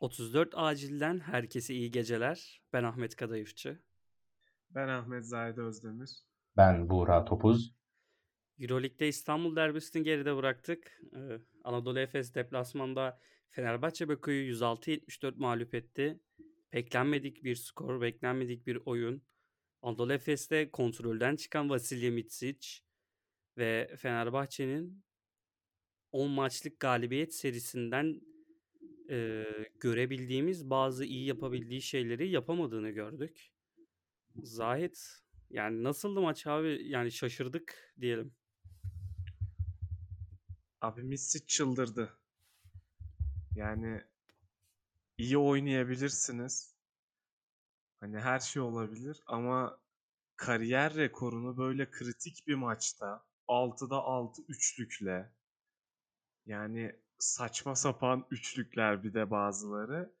34 0.00 0.52
Acil'den 0.54 1.18
herkese 1.18 1.74
iyi 1.74 1.90
geceler. 1.90 2.62
Ben 2.72 2.84
Ahmet 2.84 3.16
Kadayıfçı. 3.16 3.78
Ben 4.70 4.88
Ahmet 4.88 5.24
Zahide 5.24 5.60
Özdemir. 5.60 6.10
Ben 6.56 6.88
Buğra 6.88 7.24
Topuz. 7.24 7.74
Euroleague'de 8.58 9.08
İstanbul 9.08 9.56
derbisini 9.56 10.02
geride 10.02 10.36
bıraktık. 10.36 11.00
Ee, 11.16 11.38
Anadolu 11.64 11.98
Efes 11.98 12.34
deplasmanda 12.34 13.20
Fenerbahçe 13.50 14.08
Bakü'yü 14.08 14.54
106-74 14.54 15.34
mağlup 15.36 15.74
etti. 15.74 16.20
Beklenmedik 16.72 17.44
bir 17.44 17.54
skor, 17.54 18.00
beklenmedik 18.00 18.66
bir 18.66 18.78
oyun. 18.84 19.22
Anadolu 19.82 20.12
Efes'te 20.12 20.70
kontrolden 20.70 21.36
çıkan 21.36 21.70
Vasilya 21.70 22.10
Mitsic 22.10 22.68
ve 23.58 23.96
Fenerbahçe'nin 23.98 25.04
10 26.12 26.30
maçlık 26.30 26.80
galibiyet 26.80 27.34
serisinden 27.34 28.20
e, 29.10 29.44
görebildiğimiz 29.80 30.70
bazı 30.70 31.04
iyi 31.04 31.26
yapabildiği 31.26 31.82
şeyleri 31.82 32.28
yapamadığını 32.28 32.90
gördük. 32.90 33.50
Zahit 34.42 35.20
yani 35.50 35.84
nasıldı 35.84 36.20
maç 36.20 36.46
abi? 36.46 36.88
Yani 36.88 37.12
şaşırdık 37.12 37.94
diyelim. 38.00 38.34
Abi 40.80 41.02
Missi 41.02 41.46
çıldırdı. 41.46 42.18
Yani 43.56 44.00
iyi 45.18 45.38
oynayabilirsiniz. 45.38 46.74
Hani 48.00 48.18
her 48.18 48.40
şey 48.40 48.62
olabilir 48.62 49.22
ama 49.26 49.78
kariyer 50.36 50.94
rekorunu 50.94 51.56
böyle 51.56 51.90
kritik 51.90 52.46
bir 52.46 52.54
maçta 52.54 53.24
6'da 53.48 53.96
6 53.96 54.42
üçlükle 54.48 55.32
yani 56.46 56.96
saçma 57.20 57.74
sapan 57.74 58.26
üçlükler 58.30 59.04
bir 59.04 59.14
de 59.14 59.30
bazıları. 59.30 60.14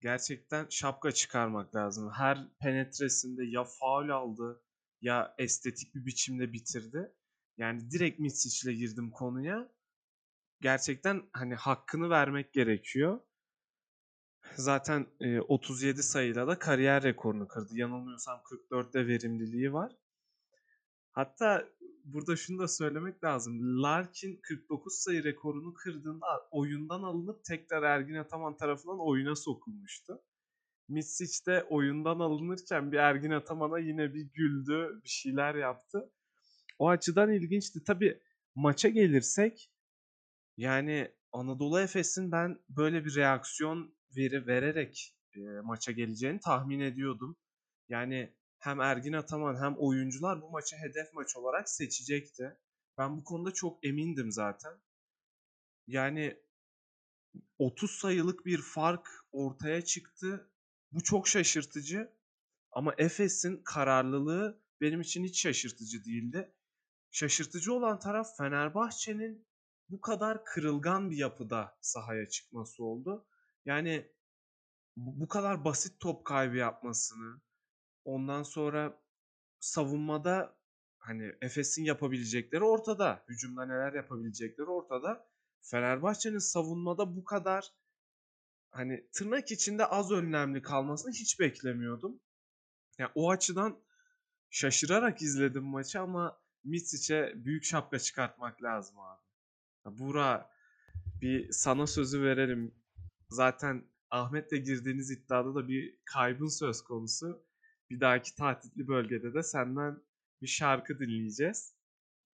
Gerçekten 0.00 0.66
şapka 0.70 1.12
çıkarmak 1.12 1.74
lazım. 1.74 2.10
Her 2.10 2.48
penetresinde 2.60 3.44
ya 3.44 3.64
faul 3.64 4.08
aldı 4.08 4.62
ya 5.00 5.34
estetik 5.38 5.94
bir 5.94 6.06
biçimde 6.06 6.52
bitirdi. 6.52 7.12
Yani 7.56 7.90
direkt 7.90 8.20
Mitsic'le 8.20 8.72
girdim 8.74 9.10
konuya. 9.10 9.68
Gerçekten 10.60 11.22
hani 11.32 11.54
hakkını 11.54 12.10
vermek 12.10 12.52
gerekiyor. 12.52 13.20
Zaten 14.56 15.06
37 15.48 16.02
sayıyla 16.02 16.46
da 16.46 16.58
kariyer 16.58 17.02
rekorunu 17.02 17.48
kırdı. 17.48 17.76
Yanılmıyorsam 17.76 18.40
44'te 18.70 19.06
verimliliği 19.06 19.72
var. 19.72 19.92
Hatta 21.12 21.68
burada 22.04 22.36
şunu 22.36 22.58
da 22.58 22.68
söylemek 22.68 23.24
lazım. 23.24 23.82
Larkin 23.82 24.40
49 24.42 24.94
sayı 24.94 25.24
rekorunu 25.24 25.74
kırdığında 25.74 26.26
oyundan 26.50 27.02
alınıp 27.02 27.44
tekrar 27.44 27.82
Ergin 27.82 28.14
Ataman 28.14 28.56
tarafından 28.56 29.06
oyuna 29.06 29.36
sokulmuştu. 29.36 30.22
Misic 30.88 31.46
de 31.46 31.66
oyundan 31.70 32.18
alınırken 32.18 32.92
bir 32.92 32.96
Ergin 32.96 33.30
Ataman'a 33.30 33.78
yine 33.78 34.14
bir 34.14 34.30
güldü, 34.34 35.00
bir 35.04 35.08
şeyler 35.08 35.54
yaptı. 35.54 36.10
O 36.78 36.88
açıdan 36.88 37.32
ilginçti. 37.32 37.84
Tabi 37.84 38.20
maça 38.54 38.88
gelirsek 38.88 39.70
yani 40.56 41.14
Anadolu 41.32 41.80
Efes'in 41.80 42.32
ben 42.32 42.58
böyle 42.68 43.04
bir 43.04 43.16
reaksiyon 43.16 43.94
veri 44.16 44.46
vererek 44.46 45.16
e, 45.36 45.40
maça 45.40 45.92
geleceğini 45.92 46.40
tahmin 46.40 46.80
ediyordum. 46.80 47.36
Yani 47.88 48.34
hem 48.64 48.80
Ergin 48.80 49.12
Ataman 49.12 49.62
hem 49.62 49.74
oyuncular 49.78 50.42
bu 50.42 50.50
maçı 50.50 50.76
hedef 50.76 51.12
maç 51.12 51.36
olarak 51.36 51.68
seçecekti. 51.68 52.58
Ben 52.98 53.16
bu 53.16 53.24
konuda 53.24 53.52
çok 53.52 53.84
emindim 53.86 54.32
zaten. 54.32 54.72
Yani 55.86 56.40
30 57.58 57.90
sayılık 57.90 58.46
bir 58.46 58.62
fark 58.62 59.08
ortaya 59.32 59.82
çıktı. 59.82 60.50
Bu 60.92 61.02
çok 61.02 61.28
şaşırtıcı. 61.28 62.12
Ama 62.72 62.94
Efes'in 62.98 63.62
kararlılığı 63.64 64.62
benim 64.80 65.00
için 65.00 65.24
hiç 65.24 65.42
şaşırtıcı 65.42 66.04
değildi. 66.04 66.54
Şaşırtıcı 67.10 67.74
olan 67.74 67.98
taraf 67.98 68.36
Fenerbahçe'nin 68.36 69.46
bu 69.88 70.00
kadar 70.00 70.44
kırılgan 70.44 71.10
bir 71.10 71.16
yapıda 71.16 71.78
sahaya 71.80 72.28
çıkması 72.28 72.84
oldu. 72.84 73.26
Yani 73.64 74.12
bu 74.96 75.28
kadar 75.28 75.64
basit 75.64 76.00
top 76.00 76.24
kaybı 76.24 76.56
yapmasını, 76.56 77.40
Ondan 78.04 78.42
sonra 78.42 79.00
savunmada 79.60 80.56
hani 80.98 81.32
Efes'in 81.42 81.84
yapabilecekleri 81.84 82.64
ortada. 82.64 83.24
Hücumda 83.28 83.66
neler 83.66 83.92
yapabilecekleri 83.92 84.66
ortada. 84.66 85.26
Fenerbahçe'nin 85.62 86.38
savunmada 86.38 87.16
bu 87.16 87.24
kadar 87.24 87.72
hani 88.70 89.08
tırnak 89.12 89.50
içinde 89.50 89.86
az 89.86 90.10
önlemli 90.12 90.62
kalmasını 90.62 91.12
hiç 91.12 91.40
beklemiyordum. 91.40 92.20
Yani 92.98 93.10
o 93.14 93.30
açıdan 93.30 93.78
şaşırarak 94.50 95.22
izledim 95.22 95.64
maçı 95.64 96.00
ama 96.00 96.40
Mitsic'e 96.64 97.32
büyük 97.34 97.64
şapka 97.64 97.98
çıkartmak 97.98 98.62
lazım 98.62 98.96
abi. 98.98 99.20
Bura 99.98 100.50
bir 101.20 101.52
sana 101.52 101.86
sözü 101.86 102.22
verelim. 102.22 102.74
Zaten 103.28 103.84
Ahmet'le 104.10 104.64
girdiğiniz 104.64 105.10
iddiada 105.10 105.54
da 105.54 105.68
bir 105.68 105.98
kaybın 106.04 106.48
söz 106.48 106.82
konusu 106.82 107.43
bir 107.90 108.00
dahaki 108.00 108.34
tatilli 108.34 108.88
bölgede 108.88 109.34
de 109.34 109.42
senden 109.42 109.98
bir 110.42 110.46
şarkı 110.46 110.98
dinleyeceğiz. 110.98 111.74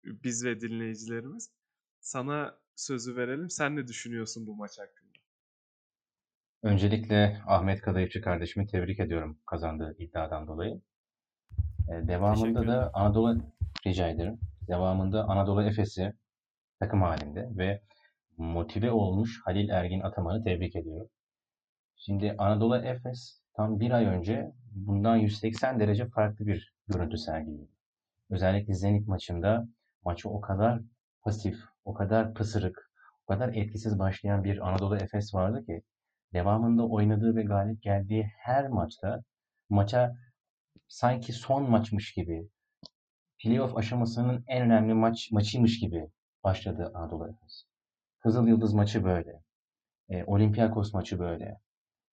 Biz 0.04 0.44
ve 0.44 0.60
dinleyicilerimiz. 0.60 1.50
Sana 2.00 2.58
sözü 2.76 3.16
verelim. 3.16 3.50
Sen 3.50 3.76
ne 3.76 3.88
düşünüyorsun 3.88 4.46
bu 4.46 4.56
maç 4.56 4.78
hakkında? 4.78 5.10
Öncelikle 6.62 7.42
Ahmet 7.46 7.80
Kadayıfçı 7.80 8.20
kardeşimi 8.20 8.66
tebrik 8.66 9.00
ediyorum 9.00 9.38
kazandığı 9.46 9.96
iddiadan 9.98 10.46
dolayı. 10.46 10.80
Ee, 11.88 12.08
devamında 12.08 12.66
da 12.66 12.90
Anadolu 12.94 13.42
rica 13.86 14.08
ederim. 14.08 14.40
Devamında 14.68 15.24
Anadolu 15.24 15.62
Efes'i 15.62 16.12
takım 16.80 17.02
halinde 17.02 17.48
ve 17.56 17.82
motive 18.36 18.90
olmuş 18.90 19.40
Halil 19.44 19.68
Ergin 19.68 20.00
Ataman'ı 20.00 20.44
tebrik 20.44 20.76
ediyorum. 20.76 21.08
Şimdi 21.96 22.34
Anadolu 22.38 22.76
Efes 22.76 23.39
tam 23.54 23.80
bir 23.80 23.90
ay 23.90 24.06
önce 24.06 24.52
bundan 24.72 25.16
180 25.16 25.80
derece 25.80 26.08
farklı 26.08 26.46
bir 26.46 26.74
görüntü 26.88 27.18
sergiliyordu. 27.18 27.72
Özellikle 28.30 28.74
Zenit 28.74 29.08
maçında 29.08 29.68
maçı 30.04 30.28
o 30.28 30.40
kadar 30.40 30.80
pasif, 31.22 31.56
o 31.84 31.94
kadar 31.94 32.34
pısırık, 32.34 32.90
o 33.26 33.32
kadar 33.32 33.48
etkisiz 33.48 33.98
başlayan 33.98 34.44
bir 34.44 34.68
Anadolu 34.68 34.96
Efes 34.96 35.34
vardı 35.34 35.66
ki 35.66 35.82
devamında 36.32 36.88
oynadığı 36.88 37.36
ve 37.36 37.42
galip 37.42 37.82
geldiği 37.82 38.30
her 38.38 38.68
maçta 38.68 39.22
maça 39.68 40.16
sanki 40.88 41.32
son 41.32 41.70
maçmış 41.70 42.12
gibi 42.12 42.48
playoff 43.42 43.76
aşamasının 43.76 44.44
en 44.46 44.62
önemli 44.62 44.94
maç 44.94 45.30
maçıymış 45.32 45.80
gibi 45.80 46.10
başladı 46.44 46.92
Anadolu 46.94 47.28
Efes. 47.28 47.64
Kızıl 48.18 48.46
Yıldız 48.46 48.74
maçı 48.74 49.04
böyle. 49.04 49.42
E, 50.08 50.24
Olympiakos 50.24 50.94
maçı 50.94 51.18
böyle. 51.18 51.60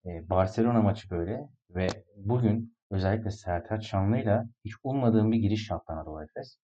Barcelona 0.07 0.81
maçı 0.81 1.09
böyle 1.09 1.49
ve 1.69 1.87
bugün 2.15 2.77
özellikle 2.91 3.31
Sertaç 3.31 3.85
Şanlı'yla 3.85 4.49
hiç 4.65 4.73
ummadığım 4.83 5.31
bir 5.31 5.37
giriş 5.37 5.69
yaptı 5.69 5.93
Anadolu 5.93 6.23
Efes. 6.23 6.57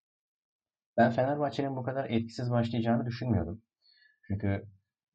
Ben 0.97 1.11
Fenerbahçe'nin 1.11 1.77
bu 1.77 1.83
kadar 1.83 2.11
etkisiz 2.11 2.51
başlayacağını 2.51 3.07
düşünmüyordum. 3.07 3.63
Çünkü 4.27 4.67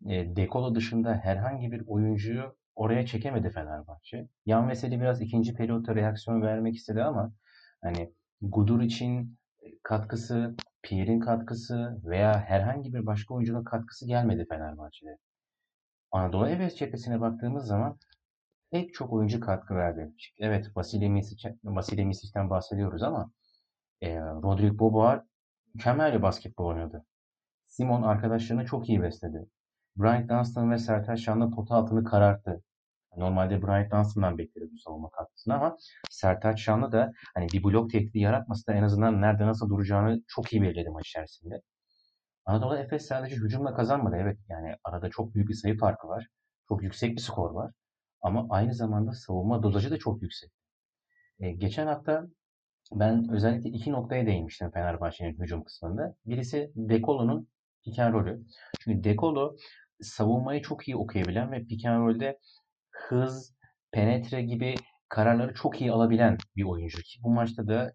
e, 0.06 0.36
Dekolo 0.36 0.76
dışında 0.76 1.16
herhangi 1.16 1.72
bir 1.72 1.84
oyuncuyu 1.88 2.56
oraya 2.76 3.06
çekemedi 3.06 3.50
Fenerbahçe. 3.50 4.28
Yan 4.46 4.70
Veseli 4.70 5.00
biraz 5.00 5.22
ikinci 5.22 5.54
periyotta 5.54 5.96
reaksiyon 5.96 6.42
vermek 6.42 6.76
istedi 6.76 7.04
ama 7.04 7.34
hani 7.82 8.14
Gudur 8.42 8.82
için 8.82 9.38
katkısı, 9.84 10.56
Pierre'in 10.82 11.20
katkısı 11.20 12.02
veya 12.04 12.40
herhangi 12.40 12.94
bir 12.94 13.06
başka 13.06 13.34
oyuncunun 13.34 13.64
katkısı 13.64 14.08
gelmedi 14.08 14.46
Fenerbahçe'de. 14.50 15.18
Anadolu 16.12 16.48
Efes 16.50 16.76
cephesine 16.76 17.22
baktığımız 17.22 17.66
zaman 17.66 17.98
pek 18.72 18.94
çok 18.94 19.14
oyuncu 19.14 19.40
katkı 19.40 19.76
verdi. 19.76 20.12
Evet 20.40 20.72
Vasilya 20.76 22.06
Misic'ten 22.06 22.50
bahsediyoruz 22.50 23.04
ama 23.04 23.32
e, 24.02 24.20
Rodrik 24.20 24.80
Boboar 24.80 25.24
mükemmel 25.74 26.14
bir 26.14 26.22
basketbol 26.22 26.66
oynadı. 26.66 27.06
Simon 27.68 28.04
arkadaşlarını 28.04 28.66
çok 28.66 28.90
iyi 28.90 29.02
besledi. 29.02 29.50
Bryant 29.96 30.30
Dunstan 30.30 30.72
ve 30.72 30.78
Sertaç 30.78 31.20
Şanlı 31.20 31.52
pota 31.52 31.76
altını 31.76 32.04
kararttı. 32.04 32.64
Normalde 33.18 33.62
Bryant 33.62 33.92
Dunstan'dan 33.92 34.38
bekleriz 34.38 34.74
bu 34.74 34.78
savunma 34.78 35.10
katkısını 35.10 35.54
ama 35.56 35.78
Sertaç 36.10 36.60
Şanlı 36.60 36.92
da 36.92 37.12
hani 37.36 37.48
bir 37.54 37.64
blok 37.64 37.92
tehdidi 37.92 38.20
yaratmasa 38.20 38.72
da 38.72 38.78
en 38.78 38.84
azından 38.84 39.22
nerede 39.22 39.48
nasıl 39.48 39.70
duracağını 39.70 40.22
çok 40.28 40.54
iyi 40.54 40.62
belirledi 40.62 40.90
maç 40.90 41.08
içerisinde. 41.08 41.62
Anadolu 42.46 42.78
Efes 42.78 43.08
sadece 43.08 43.36
hücumla 43.36 43.74
kazanmadı. 43.76 44.16
Evet 44.20 44.38
yani 44.50 44.76
arada 44.84 45.10
çok 45.10 45.36
büyük 45.36 45.50
bir 45.50 45.54
sayı 45.54 45.78
farkı 45.78 46.08
var. 46.08 46.28
Çok 46.70 46.84
yüksek 46.84 47.16
bir 47.16 47.22
skor 47.22 47.52
var. 47.52 47.72
Ama 48.22 48.48
aynı 48.50 48.74
zamanda 48.74 49.12
savunma 49.12 49.64
dozajı 49.64 49.92
da 49.92 49.98
çok 49.98 50.22
yüksek. 50.22 50.52
E, 51.40 51.52
geçen 51.52 51.88
hafta 51.88 52.28
ben 52.92 53.28
özellikle 53.32 53.70
iki 53.70 53.92
noktaya 53.92 54.26
değinmiştim 54.26 54.72
Fenerbahçe'nin 54.72 55.40
hücum 55.40 55.64
kısmında. 55.64 56.16
Birisi 56.26 56.72
Dekolo'nun 56.76 57.48
pick 57.86 58.00
and. 58.00 58.28
Çünkü 58.80 59.04
Dekolo 59.04 59.56
savunmayı 60.02 60.62
çok 60.62 60.88
iyi 60.88 60.98
okuyabilen 60.98 61.52
ve 61.52 61.66
pick 61.66 61.86
and 61.86 62.22
hız, 62.92 63.56
penetre 63.92 64.42
gibi 64.42 64.76
kararları 65.10 65.54
çok 65.54 65.82
iyi 65.82 65.92
alabilen 65.92 66.38
bir 66.56 66.64
oyuncu 66.64 67.02
ki 67.02 67.20
bu 67.24 67.30
maçta 67.30 67.68
da 67.68 67.94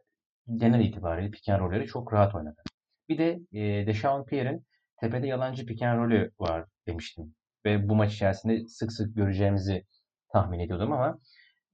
genel 0.56 0.80
itibariyle 0.80 1.30
pick 1.30 1.48
and 1.48 1.86
çok 1.86 2.12
rahat 2.12 2.34
oynadı. 2.34 2.62
Bir 3.08 3.19
de 3.19 3.40
e, 3.52 3.86
Dechaun 3.86 4.24
Pierre'in 4.24 4.66
tepede 5.00 5.26
yalancı 5.26 5.66
pick 5.66 5.82
and 5.82 6.12
var 6.38 6.64
demiştim. 6.86 7.34
Ve 7.64 7.88
bu 7.88 7.96
maç 7.96 8.14
içerisinde 8.14 8.66
sık 8.69 8.92
sık 8.92 9.16
göreceğimizi 9.16 9.86
tahmin 10.32 10.58
ediyordum 10.58 10.93
ama 10.93 11.19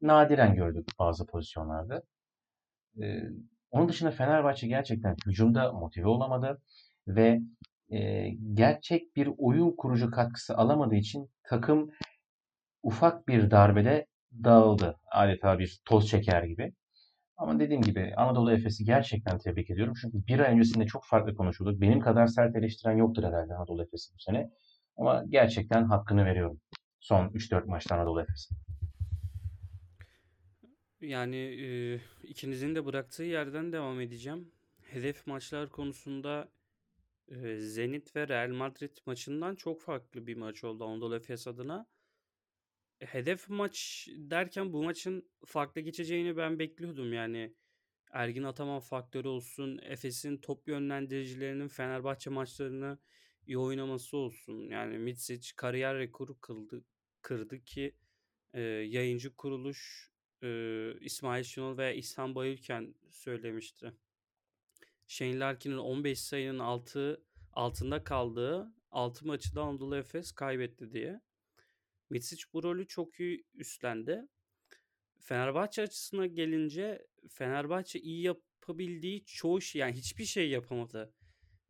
nadiren 0.02 0.54
gördük 0.54 0.86
bazı 0.98 1.26
pozisyonlarda. 1.26 2.02
E, 3.02 3.22
onun 3.70 3.88
dışında 3.88 4.10
Fenerbahçe 4.10 4.68
gerçekten 4.68 5.16
hücumda 5.26 5.72
motive 5.72 6.08
olamadı 6.08 6.62
ve 7.08 7.40
e, 7.90 8.28
gerçek 8.54 9.16
bir 9.16 9.30
oyun 9.38 9.76
kurucu 9.76 10.10
katkısı 10.10 10.56
alamadığı 10.56 10.94
için 10.94 11.30
takım 11.44 11.90
ufak 12.82 13.28
bir 13.28 13.50
darbede 13.50 14.06
dağıldı. 14.44 14.96
Adeta 15.12 15.58
bir 15.58 15.80
toz 15.84 16.08
çeker 16.08 16.42
gibi. 16.42 16.72
Ama 17.36 17.60
dediğim 17.60 17.82
gibi 17.82 18.14
Anadolu 18.16 18.52
Efes'i 18.52 18.84
gerçekten 18.84 19.38
tebrik 19.38 19.70
ediyorum. 19.70 19.94
Çünkü 20.02 20.26
bir 20.26 20.38
ay 20.38 20.52
öncesinde 20.54 20.86
çok 20.86 21.02
farklı 21.06 21.34
konuşulduk. 21.34 21.80
Benim 21.80 22.00
kadar 22.00 22.26
sert 22.26 22.56
eleştiren 22.56 22.96
yoktur 22.96 23.24
herhalde 23.24 23.54
Anadolu 23.54 23.82
Efes'i 23.82 24.14
bu 24.14 24.18
sene. 24.18 24.50
Ama 24.96 25.24
gerçekten 25.28 25.84
hakkını 25.84 26.24
veriyorum. 26.24 26.60
Son 27.00 27.28
3-4 27.28 27.66
maçta 27.66 27.94
Anadolu 27.94 28.22
Efes'in. 28.22 28.56
Yani 31.00 31.36
e, 31.36 32.00
ikinizin 32.22 32.74
de 32.74 32.86
bıraktığı 32.86 33.22
yerden 33.22 33.72
devam 33.72 34.00
edeceğim. 34.00 34.52
Hedef 34.80 35.26
maçlar 35.26 35.68
konusunda 35.68 36.48
e, 37.28 37.56
Zenit 37.56 38.16
ve 38.16 38.28
Real 38.28 38.50
Madrid 38.50 38.96
maçından 39.06 39.54
çok 39.54 39.80
farklı 39.80 40.26
bir 40.26 40.36
maç 40.36 40.64
oldu 40.64 40.84
Anadolu 40.84 41.16
Efes 41.16 41.46
adına. 41.46 41.86
E, 43.00 43.06
Hedef 43.06 43.48
maç 43.48 44.08
derken 44.16 44.72
bu 44.72 44.84
maçın 44.84 45.30
farklı 45.44 45.80
geçeceğini 45.80 46.36
ben 46.36 46.58
bekliyordum 46.58 47.12
yani. 47.12 47.54
Ergin 48.12 48.42
Ataman 48.42 48.80
faktörü 48.80 49.28
olsun, 49.28 49.80
Efes'in 49.82 50.36
top 50.36 50.68
yönlendiricilerinin 50.68 51.68
Fenerbahçe 51.68 52.30
maçlarını 52.30 52.98
iyi 53.48 53.58
oynaması 53.58 54.16
olsun. 54.16 54.68
Yani 54.68 54.98
Mitsic 54.98 55.52
kariyer 55.56 55.98
rekoru 55.98 56.40
kıldı, 56.40 56.84
kırdı 57.22 57.64
ki 57.64 57.94
e, 58.54 58.60
yayıncı 58.60 59.36
kuruluş 59.36 60.10
e, 60.42 60.48
İsmail 61.00 61.44
Şenol 61.44 61.78
ve 61.78 61.96
İhsan 61.96 62.34
Bayülken 62.34 62.94
söylemişti. 63.10 63.92
Shane 65.06 65.38
Larkin'in 65.38 65.76
15 65.76 66.20
sayının 66.20 66.58
altı 66.58 67.24
altında 67.52 68.04
kaldığı 68.04 68.72
6 68.90 69.26
maçı 69.26 69.54
da 69.54 69.62
Anadolu 69.62 69.96
Efes 69.96 70.32
kaybetti 70.32 70.92
diye. 70.92 71.20
Mitsic 72.10 72.44
bu 72.52 72.62
rolü 72.62 72.86
çok 72.86 73.20
iyi 73.20 73.44
üstlendi. 73.54 74.28
Fenerbahçe 75.20 75.82
açısına 75.82 76.26
gelince 76.26 77.06
Fenerbahçe 77.28 78.00
iyi 78.00 78.22
yapabildiği 78.22 79.24
çoğu 79.24 79.60
şey 79.60 79.80
yani 79.80 79.92
hiçbir 79.92 80.24
şey 80.24 80.50
yapamadı. 80.50 81.14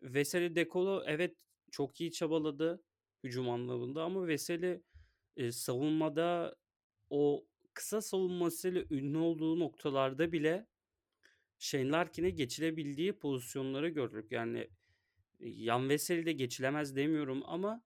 Veseli 0.03 0.55
Dekolo 0.55 1.03
evet 1.07 1.48
çok 1.71 2.01
iyi 2.01 2.13
çabaladı 2.13 2.83
hücum 3.25 3.51
anlamında 3.51 4.03
ama 4.05 4.27
Veseli 4.27 4.83
e, 5.37 5.53
savunmada 5.53 6.57
o 7.11 7.47
kısa 7.75 8.01
savunmasıyla 8.01 8.85
ünlü 8.91 9.19
olduğu 9.19 9.59
noktalarda 9.61 10.33
bile 10.33 10.67
Shane 11.59 11.89
Larkin'e 11.89 12.31
geçilebildiği 12.31 13.19
pozisyonları 13.19 13.89
gördük. 13.89 14.33
Yani 14.33 14.69
Yan 15.41 15.89
Veseli 15.89 16.27
de 16.27 16.33
geçilemez 16.33 16.97
demiyorum 16.97 17.43
ama 17.47 17.83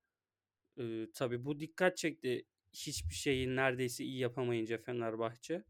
e, 0.79 1.07
tabii 1.15 1.45
bu 1.45 1.61
dikkat 1.61 1.97
çekti. 1.97 2.47
Hiçbir 2.73 3.15
şeyi 3.15 3.57
neredeyse 3.57 4.05
iyi 4.05 4.19
yapamayınca 4.19 4.79
Fenerbahçe. 4.79 5.65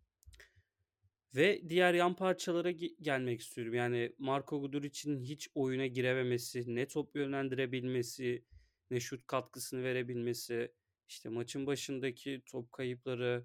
Ve 1.35 1.63
diğer 1.69 1.95
yan 1.95 2.17
parçalara 2.17 2.71
ge- 2.71 2.95
gelmek 3.03 3.41
istiyorum. 3.41 3.75
Yani 3.75 4.13
Marko 4.19 4.61
Guduric'in 4.61 5.21
hiç 5.21 5.49
oyuna 5.55 5.87
girememesi, 5.87 6.75
ne 6.75 6.89
top 6.89 7.17
yönlendirebilmesi, 7.17 8.45
ne 8.91 9.01
şut 9.01 9.27
katkısını 9.27 9.83
verebilmesi, 9.85 10.73
işte 11.09 11.29
maçın 11.29 11.67
başındaki 11.67 12.43
top 12.47 12.73
kayıpları, 12.73 13.45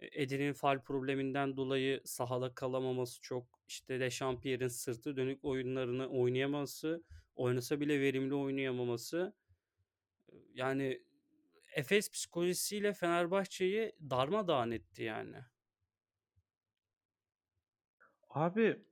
e, 0.00 0.22
Edir'in 0.22 0.52
fal 0.52 0.82
probleminden 0.82 1.56
dolayı 1.56 2.00
sahada 2.04 2.54
kalamaması 2.54 3.20
çok, 3.22 3.60
işte 3.68 4.00
Dechampierre'in 4.00 4.68
sırtı 4.68 5.16
dönük 5.16 5.44
oyunlarını 5.44 6.08
oynayamaması, 6.08 7.04
oynasa 7.36 7.80
bile 7.80 8.00
verimli 8.00 8.34
oynayamaması. 8.34 9.34
E, 10.28 10.36
Yani 10.54 11.02
Efes 11.76 12.10
psikolojisiyle 12.10 12.92
Fenerbahçe'yi 12.92 13.92
darmadağın 14.10 14.70
etti 14.70 15.02
yani. 15.02 15.36
Abi 18.30 18.84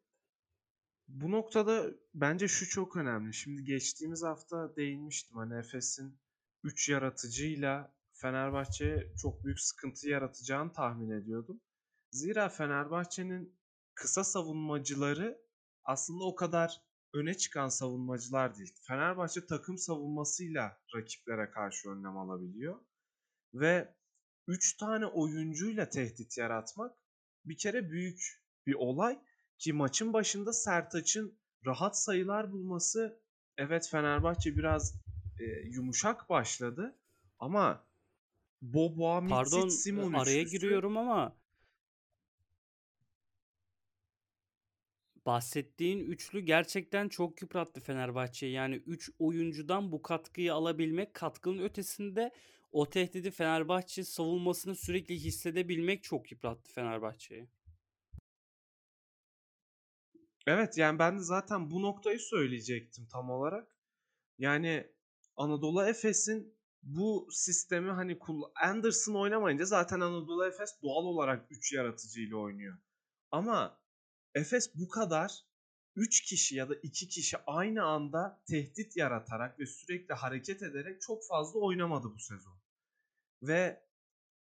bu 1.09 1.31
noktada 1.31 1.91
bence 2.15 2.49
şu 2.49 2.69
çok 2.69 2.97
önemli. 2.97 3.35
Şimdi 3.35 3.65
geçtiğimiz 3.65 4.23
hafta 4.23 4.77
değinmiştim. 4.77 5.37
Hani 5.37 5.59
Efes'in 5.59 6.19
3 6.65 6.89
yaratıcıyla 6.89 7.95
Fenerbahçe'ye 8.13 9.13
çok 9.23 9.45
büyük 9.45 9.61
sıkıntı 9.61 10.09
yaratacağını 10.09 10.73
tahmin 10.73 11.11
ediyordum. 11.11 11.61
Zira 12.11 12.49
Fenerbahçe'nin 12.49 13.59
kısa 13.95 14.25
savunmacıları 14.25 15.39
aslında 15.85 16.25
o 16.25 16.35
kadar 16.35 16.83
öne 17.15 17.35
çıkan 17.35 17.69
savunmacılar 17.69 18.57
değil. 18.57 18.75
Fenerbahçe 18.83 19.47
takım 19.47 19.79
savunmasıyla 19.79 20.81
rakiplere 20.95 21.51
karşı 21.51 21.91
önlem 21.91 22.17
alabiliyor. 22.17 22.81
Ve 23.55 23.95
3 24.47 24.77
tane 24.77 25.07
oyuncuyla 25.07 25.89
tehdit 25.89 26.39
yaratmak 26.39 26.97
bir 27.45 27.57
kere 27.57 27.91
büyük 27.91 28.43
bir 28.67 28.75
olay 28.75 29.19
ki 29.59 29.73
maçın 29.73 30.13
başında 30.13 30.53
Sertaç'ın 30.53 31.39
rahat 31.67 31.99
sayılar 31.99 32.53
bulması 32.53 33.21
evet 33.57 33.89
Fenerbahçe 33.91 34.57
biraz 34.57 34.95
e, 35.39 35.45
yumuşak 35.45 36.29
başladı 36.31 36.99
ama 37.39 37.89
Mitsic, 39.21 39.35
Pardon 39.35 39.69
Simon 39.69 40.13
araya 40.13 40.43
üçlüsü 40.43 40.59
giriyorum 40.59 40.97
ama 40.97 41.37
bahsettiğin 45.27 45.99
üçlü 45.99 46.41
gerçekten 46.41 47.09
çok 47.09 47.43
yıprattı 47.43 47.81
Fenerbahçe'yi. 47.81 48.53
Yani 48.53 48.75
3 48.75 49.11
oyuncudan 49.19 49.93
bu 49.93 50.03
katkıyı 50.03 50.55
alabilmek 50.55 51.15
katkının 51.15 51.63
ötesinde 51.63 52.33
o 52.73 52.91
tehdidi 52.91 53.31
Fenerbahçe 53.31 54.05
savunmasını 54.05 54.75
sürekli 54.75 55.15
hissedebilmek 55.15 56.03
çok 56.03 56.33
yıprattı 56.33 56.73
Fenerbahçe'yi. 56.73 57.49
Evet 60.49 60.79
yani 60.79 60.99
ben 60.99 61.19
de 61.19 61.23
zaten 61.23 61.71
bu 61.71 61.83
noktayı 61.83 62.19
söyleyecektim 62.19 63.07
tam 63.13 63.31
olarak. 63.31 63.77
Yani 64.39 64.93
Anadolu 65.37 65.85
Efes'in 65.85 66.59
bu 66.83 67.29
sistemi 67.31 67.91
hani 67.91 68.19
Anderson 68.63 69.15
oynamayınca 69.15 69.65
zaten 69.65 70.01
Anadolu 70.01 70.47
Efes 70.47 70.83
doğal 70.83 71.05
olarak 71.05 71.47
3 71.51 71.73
yaratıcıyla 71.73 72.37
oynuyor. 72.37 72.79
Ama 73.31 73.81
Efes 74.35 74.75
bu 74.75 74.89
kadar 74.89 75.45
3 75.97 76.21
kişi 76.23 76.57
ya 76.57 76.69
da 76.69 76.75
2 76.75 77.09
kişi 77.09 77.37
aynı 77.47 77.85
anda 77.85 78.43
tehdit 78.47 78.97
yaratarak 78.97 79.59
ve 79.59 79.67
sürekli 79.67 80.15
hareket 80.15 80.63
ederek 80.63 81.01
çok 81.01 81.27
fazla 81.27 81.61
oynamadı 81.61 82.15
bu 82.15 82.19
sezon. 82.19 82.59
Ve 83.43 83.83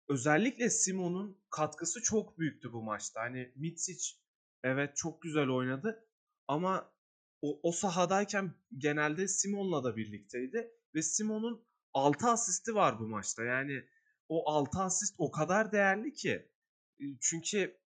özellikle 0.08 0.70
Simon'un 0.70 1.38
katkısı 1.50 2.02
çok 2.02 2.38
büyüktü 2.38 2.72
bu 2.72 2.82
maçta. 2.82 3.20
Hani 3.20 3.52
Mitsic 3.56 4.25
evet 4.66 4.96
çok 4.96 5.22
güzel 5.22 5.48
oynadı 5.48 6.06
ama 6.48 6.92
o, 7.42 7.60
o 7.62 7.72
sahadayken 7.72 8.54
genelde 8.78 9.28
Simon'la 9.28 9.84
da 9.84 9.96
birlikteydi 9.96 10.70
ve 10.94 11.02
Simon'un 11.02 11.66
6 11.94 12.28
asisti 12.28 12.74
var 12.74 12.98
bu 13.00 13.06
maçta. 13.06 13.44
Yani 13.44 13.84
o 14.28 14.50
6 14.50 14.78
asist 14.78 15.14
o 15.18 15.30
kadar 15.30 15.72
değerli 15.72 16.12
ki. 16.12 16.48
E, 17.00 17.04
Çünkü 17.20 17.78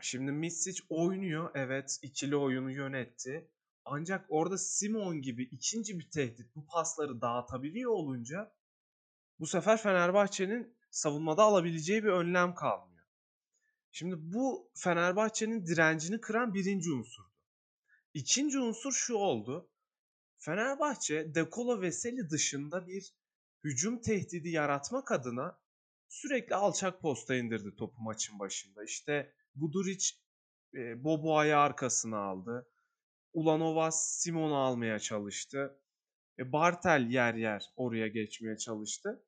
şimdi 0.00 0.32
Mitsic 0.32 0.82
oynuyor. 0.88 1.50
Evet 1.54 1.98
ikili 2.02 2.36
oyunu 2.36 2.70
yönetti. 2.70 3.50
Ancak 3.84 4.26
orada 4.28 4.58
Simon 4.58 5.22
gibi 5.22 5.42
ikinci 5.42 5.98
bir 5.98 6.10
tehdit 6.10 6.56
bu 6.56 6.66
pasları 6.66 7.20
dağıtabiliyor 7.20 7.90
olunca 7.90 8.52
bu 9.38 9.46
sefer 9.46 9.76
Fenerbahçe'nin 9.76 10.76
savunmada 10.90 11.42
alabileceği 11.42 12.04
bir 12.04 12.08
önlem 12.08 12.54
kalmıyor. 12.54 12.89
Şimdi 13.92 14.16
bu 14.18 14.70
Fenerbahçe'nin 14.74 15.66
direncini 15.66 16.20
kıran 16.20 16.54
birinci 16.54 16.92
unsurdu. 16.92 17.30
İkinci 18.14 18.58
unsur 18.58 18.92
şu 18.92 19.14
oldu. 19.14 19.70
Fenerbahçe 20.38 21.34
Dekolo 21.34 21.80
Veseli 21.80 22.30
dışında 22.30 22.86
bir 22.86 23.14
hücum 23.64 24.00
tehdidi 24.00 24.48
yaratmak 24.48 25.12
adına 25.12 25.58
sürekli 26.08 26.54
alçak 26.54 27.02
posta 27.02 27.34
indirdi 27.34 27.76
topu 27.76 28.02
maçın 28.02 28.38
başında. 28.38 28.84
İşte 28.84 29.34
Guduric 29.54 30.06
e, 30.74 31.04
Boboa'yı 31.04 31.58
arkasına 31.58 32.18
aldı. 32.18 32.70
Ulanova 33.32 33.90
Simon'u 33.90 34.56
almaya 34.56 34.98
çalıştı. 34.98 35.80
E, 36.38 36.52
Bartel 36.52 37.06
yer 37.10 37.34
yer 37.34 37.64
oraya 37.76 38.08
geçmeye 38.08 38.56
çalıştı. 38.56 39.24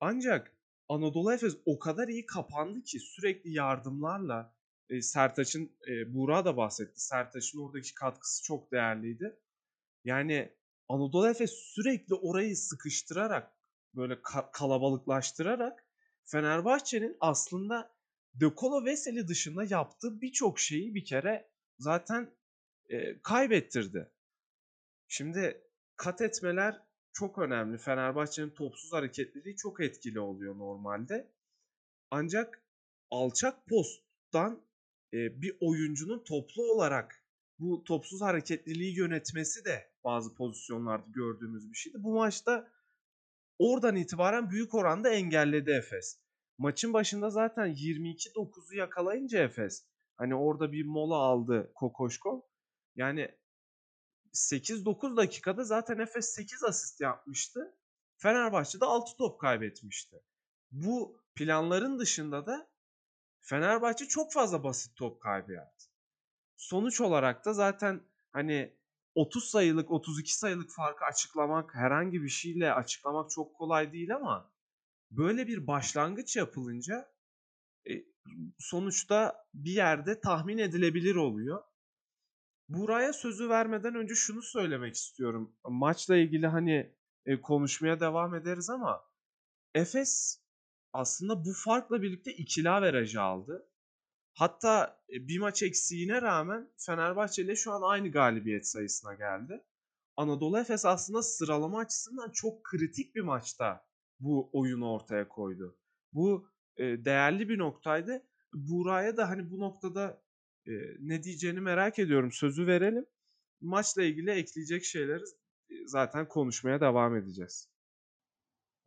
Ancak 0.00 0.53
Anadolu 0.88 1.32
Efes 1.32 1.56
o 1.66 1.78
kadar 1.78 2.08
iyi 2.08 2.26
kapandı 2.26 2.82
ki 2.82 3.00
sürekli 3.00 3.52
yardımlarla 3.52 4.54
e, 4.90 5.02
Sertaç'ın 5.02 5.72
e, 5.88 6.14
Buğra 6.14 6.44
da 6.44 6.56
bahsetti. 6.56 7.00
Sertaç'ın 7.00 7.58
oradaki 7.58 7.94
katkısı 7.94 8.42
çok 8.42 8.72
değerliydi. 8.72 9.40
Yani 10.04 10.52
Anadolu 10.88 11.28
Efes 11.28 11.50
sürekli 11.50 12.14
orayı 12.14 12.56
sıkıştırarak 12.56 13.52
böyle 13.94 14.14
ka- 14.14 14.50
kalabalıklaştırarak 14.52 15.84
Fenerbahçe'nin 16.24 17.16
aslında 17.20 17.94
De 18.34 18.46
Colo 18.56 18.84
Veseli 18.84 19.28
dışında 19.28 19.64
yaptığı 19.64 20.20
birçok 20.20 20.60
şeyi 20.60 20.94
bir 20.94 21.04
kere 21.04 21.50
zaten 21.78 22.30
e, 22.88 23.20
kaybettirdi. 23.22 24.12
Şimdi 25.08 25.64
kat 25.96 26.20
etmeler 26.20 26.82
çok 27.14 27.38
önemli. 27.38 27.78
Fenerbahçe'nin 27.78 28.50
topsuz 28.50 28.92
hareketliliği 28.92 29.56
çok 29.56 29.80
etkili 29.80 30.20
oluyor 30.20 30.58
normalde. 30.58 31.30
Ancak 32.10 32.62
alçak 33.10 33.66
posttan 33.66 34.62
e, 35.12 35.42
bir 35.42 35.56
oyuncunun 35.60 36.24
toplu 36.24 36.72
olarak 36.72 37.24
bu 37.58 37.84
topsuz 37.84 38.22
hareketliliği 38.22 38.98
yönetmesi 38.98 39.64
de 39.64 39.90
bazı 40.04 40.34
pozisyonlarda 40.34 41.06
gördüğümüz 41.08 41.70
bir 41.70 41.76
şeydi. 41.76 41.96
Bu 42.00 42.14
maçta 42.14 42.68
oradan 43.58 43.96
itibaren 43.96 44.50
büyük 44.50 44.74
oranda 44.74 45.10
engelledi 45.10 45.70
Efes. 45.70 46.20
Maçın 46.58 46.92
başında 46.92 47.30
zaten 47.30 47.74
22-9'u 47.74 48.76
yakalayınca 48.76 49.38
Efes 49.38 49.86
hani 50.16 50.34
orada 50.34 50.72
bir 50.72 50.86
mola 50.86 51.16
aldı 51.16 51.72
Kokoşko. 51.74 52.48
Yani 52.96 53.30
8-9 54.34 55.16
dakikada 55.16 55.64
zaten 55.64 55.98
Efes 55.98 56.34
8 56.34 56.64
asist 56.64 57.00
yapmıştı. 57.00 57.74
Fenerbahçe'de 58.16 58.84
6 58.84 59.16
top 59.16 59.40
kaybetmişti. 59.40 60.22
Bu 60.70 61.20
planların 61.34 61.98
dışında 61.98 62.46
da 62.46 62.68
Fenerbahçe 63.40 64.08
çok 64.08 64.32
fazla 64.32 64.64
basit 64.64 64.96
top 64.96 65.20
kaybı 65.22 65.52
yaptı. 65.52 65.86
Sonuç 66.56 67.00
olarak 67.00 67.44
da 67.44 67.52
zaten 67.52 68.00
hani 68.30 68.76
30 69.14 69.44
sayılık 69.44 69.90
32 69.90 70.38
sayılık 70.38 70.70
farkı 70.70 71.04
açıklamak 71.04 71.74
herhangi 71.74 72.22
bir 72.22 72.28
şeyle 72.28 72.72
açıklamak 72.72 73.30
çok 73.30 73.56
kolay 73.56 73.92
değil 73.92 74.16
ama 74.16 74.52
böyle 75.10 75.46
bir 75.46 75.66
başlangıç 75.66 76.36
yapılınca 76.36 77.12
e, 77.90 77.92
sonuçta 78.58 79.46
bir 79.54 79.72
yerde 79.72 80.20
tahmin 80.20 80.58
edilebilir 80.58 81.14
oluyor. 81.14 81.62
Buraya 82.68 83.12
sözü 83.12 83.48
vermeden 83.48 83.94
önce 83.94 84.14
şunu 84.14 84.42
söylemek 84.42 84.94
istiyorum. 84.94 85.56
Maçla 85.64 86.16
ilgili 86.16 86.46
hani 86.46 86.94
e, 87.26 87.40
konuşmaya 87.40 88.00
devam 88.00 88.34
ederiz 88.34 88.70
ama 88.70 89.04
Efes 89.74 90.40
aslında 90.92 91.44
bu 91.44 91.52
farkla 91.64 92.02
birlikte 92.02 92.32
ikili 92.32 92.70
averajı 92.70 93.22
aldı. 93.22 93.68
Hatta 94.34 95.00
e, 95.12 95.28
bir 95.28 95.38
maç 95.38 95.62
eksiğine 95.62 96.22
rağmen 96.22 96.70
Fenerbahçe 96.76 97.42
ile 97.42 97.56
şu 97.56 97.72
an 97.72 97.82
aynı 97.82 98.10
galibiyet 98.10 98.66
sayısına 98.66 99.14
geldi. 99.14 99.64
Anadolu 100.16 100.58
Efes 100.58 100.84
aslında 100.84 101.22
sıralama 101.22 101.78
açısından 101.78 102.30
çok 102.30 102.64
kritik 102.64 103.14
bir 103.14 103.20
maçta 103.20 103.86
bu 104.20 104.50
oyunu 104.52 104.90
ortaya 104.92 105.28
koydu. 105.28 105.78
Bu 106.12 106.48
e, 106.76 106.84
değerli 107.04 107.48
bir 107.48 107.58
noktaydı. 107.58 108.22
Buraya 108.52 109.16
da 109.16 109.28
hani 109.28 109.50
bu 109.50 109.60
noktada 109.60 110.23
e, 110.66 110.72
ne 111.00 111.22
diyeceğini 111.22 111.60
merak 111.60 111.98
ediyorum. 111.98 112.32
Sözü 112.32 112.66
verelim. 112.66 113.06
Maçla 113.60 114.02
ilgili 114.02 114.30
ekleyecek 114.30 114.84
şeyleri 114.84 115.22
e, 115.70 115.74
zaten 115.86 116.28
konuşmaya 116.28 116.80
devam 116.80 117.16
edeceğiz. 117.16 117.68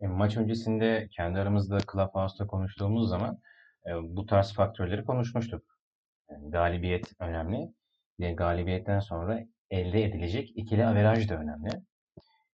E, 0.02 0.08
maç 0.08 0.38
öncesinde 0.38 1.10
kendi 1.12 1.40
aramızda 1.40 1.78
Clubhouse'da 1.92 2.48
konuştuğumuz 2.48 3.10
zaman 3.10 3.42
e, 3.88 3.92
bu 3.94 4.26
tarz 4.26 4.54
faktörleri 4.54 5.06
konuşmuştuk. 5.06 5.64
Yani 6.30 6.52
galibiyet 6.52 7.14
önemli 7.20 7.74
ve 8.20 8.34
galibiyetten 8.34 9.00
sonra 9.00 9.44
elde 9.70 10.04
edilecek 10.04 10.50
ikili 10.56 10.86
averaj 10.86 11.30
da 11.30 11.36
önemli. 11.36 11.70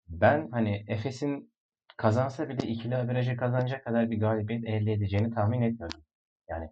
Ben 0.08 0.48
hani 0.50 0.84
Efes'in 0.88 1.52
kazansa 1.96 2.48
bile 2.48 2.68
ikili 2.68 2.96
averajı 2.96 3.36
kazanacak 3.36 3.84
kadar 3.84 4.10
bir 4.10 4.20
galibiyet 4.20 4.64
elde 4.64 4.92
edeceğini 4.92 5.34
tahmin 5.34 5.62
etmiyordum. 5.62 6.04
Yani 6.48 6.70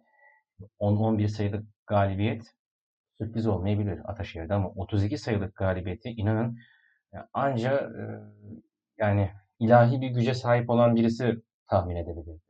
10-11 0.79 1.27
sayılık 1.27 1.65
galibiyet 1.87 2.55
sürpriz 3.17 3.47
olmayabilir 3.47 4.01
Ataşehir'de 4.05 4.53
ama 4.53 4.69
32 4.69 5.17
sayılık 5.17 5.55
galibiyeti 5.55 6.09
inanın 6.09 6.57
anca 7.33 7.71
e, 7.79 8.03
yani 8.97 9.31
ilahi 9.59 10.01
bir 10.01 10.09
güce 10.09 10.33
sahip 10.33 10.69
olan 10.69 10.95
birisi 10.95 11.41
tahmin 11.67 11.95
edebilir. 11.95 12.41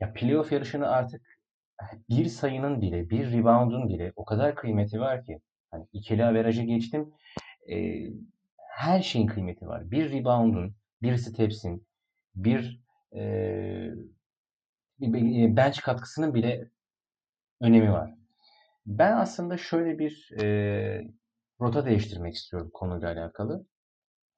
Ya 0.00 0.12
playoff 0.12 0.52
yarışını 0.52 0.88
artık 0.88 1.38
bir 2.08 2.26
sayının 2.26 2.80
bile, 2.80 3.10
bir 3.10 3.32
rebound'un 3.32 3.88
bile 3.88 4.12
o 4.16 4.24
kadar 4.24 4.54
kıymeti 4.54 5.00
var 5.00 5.24
ki. 5.24 5.40
Hani 5.70 5.86
ikili 5.92 6.24
averajı 6.24 6.62
geçtim. 6.62 7.12
E, 7.70 8.06
her 8.56 9.02
şeyin 9.02 9.26
kıymeti 9.26 9.66
var. 9.66 9.90
Bir 9.90 10.12
rebound'un, 10.12 10.74
bir 11.02 11.16
steps'in, 11.16 11.86
bir 12.34 12.80
e, 13.16 13.90
bench 15.00 15.80
katkısının 15.80 16.34
bile 16.34 16.70
önemi 17.60 17.92
var. 17.92 18.14
Ben 18.86 19.16
aslında 19.16 19.56
şöyle 19.56 19.98
bir 19.98 20.30
e, 20.40 20.46
rota 21.60 21.86
değiştirmek 21.86 22.34
istiyorum 22.34 22.70
konuyla 22.74 23.12
alakalı. 23.12 23.66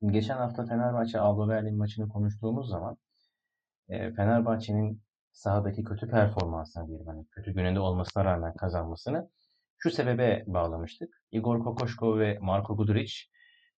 Geçen 0.06 0.36
hafta 0.36 0.66
Fenerbahçe 0.66 1.20
Alba 1.20 1.48
Berlin 1.48 1.78
maçını 1.78 2.08
konuştuğumuz 2.08 2.68
zaman 2.68 2.96
e, 3.88 4.12
Fenerbahçe'nin 4.12 5.02
sahadaki 5.32 5.84
kötü 5.84 6.10
performansına 6.10 6.88
diyelim 6.88 7.06
hani 7.06 7.26
kötü 7.30 7.54
gününde 7.54 7.80
olmasına 7.80 8.24
rağmen 8.24 8.54
kazanmasını 8.54 9.30
şu 9.78 9.90
sebebe 9.90 10.44
bağlamıştık. 10.46 11.22
Igor 11.32 11.64
Kokoşko 11.64 12.18
ve 12.18 12.38
Marko 12.40 12.76
Guduric 12.76 13.14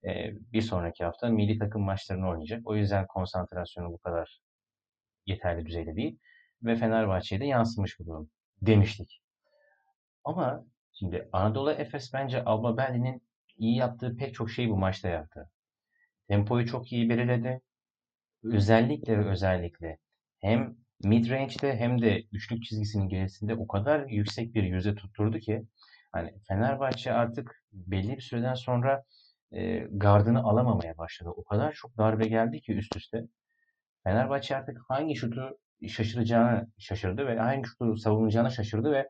e, 0.05 0.11
bir 0.53 0.63
sonraki 0.63 1.05
hafta 1.05 1.29
milli 1.29 1.59
takım 1.59 1.83
maçlarını 1.83 2.29
oynayacak. 2.29 2.67
O 2.67 2.77
yüzden 2.77 3.07
konsantrasyonu 3.07 3.93
bu 3.93 3.99
kadar 3.99 4.41
yeterli 5.27 5.67
düzeyde 5.67 5.97
değil 5.97 6.19
ve 6.63 6.77
Fenerbahçe'ye 6.77 7.41
de 7.41 7.47
yansımış 7.47 8.01
bu 8.01 8.07
durum 8.07 8.31
demiştik. 8.63 9.23
Ama 10.25 10.65
şimdi 10.93 11.29
Anadolu 11.33 11.71
Efes 11.73 12.15
bence 12.15 12.45
Alba 12.45 12.77
Berlin'in 12.77 13.23
iyi 13.57 13.77
yaptığı 13.77 14.17
pek 14.17 14.35
çok 14.35 14.51
şeyi 14.51 14.71
bu 14.71 14.77
maçta 14.77 15.09
yaptı. 15.09 15.51
Tempoyu 16.29 16.67
çok 16.67 16.93
iyi 16.93 17.09
belirledi. 17.09 17.61
Özellikle 18.45 19.19
ve 19.19 19.29
özellikle 19.31 19.99
hem 20.41 20.77
mid 21.05 21.31
range'de 21.31 21.77
hem 21.77 22.03
de 22.03 22.23
üçlük 22.33 22.65
çizgisinin 22.65 23.09
gerisinde 23.09 23.55
o 23.55 23.67
kadar 23.67 24.07
yüksek 24.09 24.55
bir 24.55 24.63
yüzde 24.63 24.95
tutturdu 24.95 25.39
ki 25.39 25.67
hani 26.13 26.35
Fenerbahçe 26.49 27.13
artık 27.13 27.65
belli 27.73 28.17
bir 28.17 28.23
süreden 28.23 28.55
sonra 28.55 29.05
e, 29.53 29.79
gardını 29.91 30.43
alamamaya 30.43 30.99
başladı. 30.99 31.31
O 31.37 31.45
kadar 31.45 31.73
çok 31.73 31.99
darbe 31.99 32.29
geldi 32.29 32.61
ki 32.61 32.73
üst 32.73 32.97
üste. 32.97 33.25
Fenerbahçe 34.05 34.57
artık 34.57 34.79
hangi 34.89 35.17
şutu 35.17 35.59
şaşıracağını 35.89 36.67
şaşırdı 36.79 37.27
ve 37.27 37.39
hangi 37.39 37.69
şutu 37.69 37.97
savunacağını 37.97 38.51
şaşırdı 38.51 38.93
ve 38.93 39.09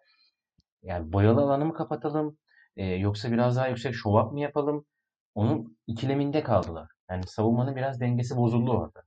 yani 0.83 1.13
boyalı 1.13 1.41
alanı 1.41 1.65
mı 1.65 1.75
kapatalım 1.75 2.39
e, 2.77 2.87
yoksa 2.87 3.33
biraz 3.33 3.57
daha 3.57 3.69
yüksek 3.69 4.07
up 4.07 4.33
mı 4.33 4.41
yapalım? 4.41 4.87
Onun 5.35 5.79
ikileminde 5.87 6.43
kaldılar. 6.43 6.89
Yani 7.11 7.27
savunmanın 7.27 7.77
biraz 7.77 8.01
dengesi 8.01 8.37
bozuldu 8.37 8.73
orada. 8.73 9.03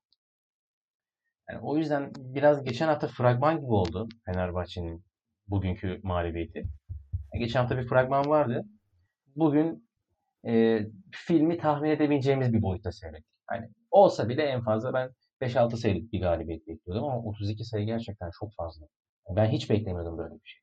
Yani 1.50 1.60
o 1.62 1.78
yüzden 1.78 2.12
biraz 2.18 2.64
geçen 2.64 2.88
hafta 2.88 3.08
fragman 3.08 3.60
gibi 3.60 3.72
oldu 3.72 4.08
Fenerbahçe'nin 4.26 5.06
bugünkü 5.48 6.00
mağlubiyeti. 6.04 6.64
Geçen 7.40 7.60
hafta 7.60 7.78
bir 7.78 7.88
fragman 7.88 8.30
vardı. 8.30 8.66
Bugün 9.36 9.90
e, 10.48 10.80
filmi 11.12 11.58
tahmin 11.58 11.90
edebileceğimiz 11.90 12.54
bir 12.54 12.62
boyutta 12.62 12.92
seyrettik. 12.92 13.26
Yani 13.52 13.70
olsa 13.92 14.30
bile 14.30 14.44
en 14.44 14.64
fazla 14.64 14.94
ben 14.94 15.10
5-6 15.42 15.78
sayılık 15.78 16.14
bir 16.14 16.22
galibiyet 16.22 16.68
bekliyordum 16.68 17.04
ama 17.04 17.24
32 17.24 17.64
sayı 17.64 17.86
gerçekten 17.86 18.32
çok 18.40 18.56
fazla. 18.56 18.88
Ben 19.30 19.52
hiç 19.52 19.70
beklemiyordum 19.70 20.18
böyle 20.18 20.34
bir 20.34 20.50
şey. 20.50 20.62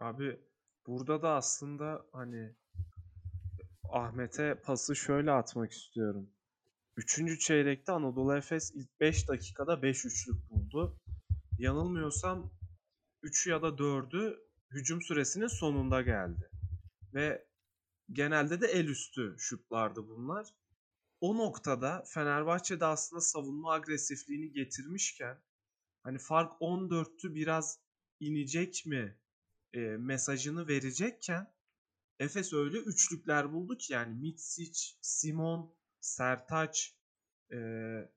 Abi 0.00 0.40
burada 0.86 1.22
da 1.22 1.30
aslında 1.30 2.06
hani 2.12 2.54
Ahmet'e 3.88 4.54
pası 4.54 4.96
şöyle 4.96 5.30
atmak 5.30 5.72
istiyorum. 5.72 6.30
Üçüncü 6.96 7.38
çeyrekte 7.38 7.92
Anadolu 7.92 8.36
Efes 8.36 8.72
ilk 8.74 9.00
5 9.00 9.28
dakikada 9.28 9.82
5 9.82 10.04
üçlük 10.04 10.50
buldu. 10.50 11.00
Yanılmıyorsam 11.58 12.52
3'ü 13.22 13.50
ya 13.50 13.62
da 13.62 13.68
4'ü 13.68 14.36
hücum 14.70 15.02
süresinin 15.02 15.46
sonunda 15.46 16.02
geldi. 16.02 16.50
Ve 17.14 17.46
genelde 18.12 18.60
de 18.60 18.66
el 18.66 18.84
üstü 18.84 19.34
şutlardı 19.38 20.08
bunlar. 20.08 20.48
O 21.22 21.36
noktada 21.38 22.04
Fenerbahçe'de 22.06 22.84
aslında 22.84 23.20
savunma 23.20 23.72
agresifliğini 23.72 24.52
getirmişken 24.52 25.38
hani 26.02 26.18
fark 26.18 26.52
14'tü 26.60 27.34
biraz 27.34 27.78
inecek 28.20 28.86
mi 28.86 29.18
e, 29.72 29.80
mesajını 29.80 30.68
verecekken 30.68 31.54
Efes 32.18 32.52
öyle 32.52 32.78
üçlükler 32.78 33.52
buldu 33.52 33.78
ki 33.78 33.92
yani 33.92 34.14
Mitsic, 34.14 34.96
Simon, 35.00 35.74
Sertaç, 36.00 36.96
Ee, 37.52 38.08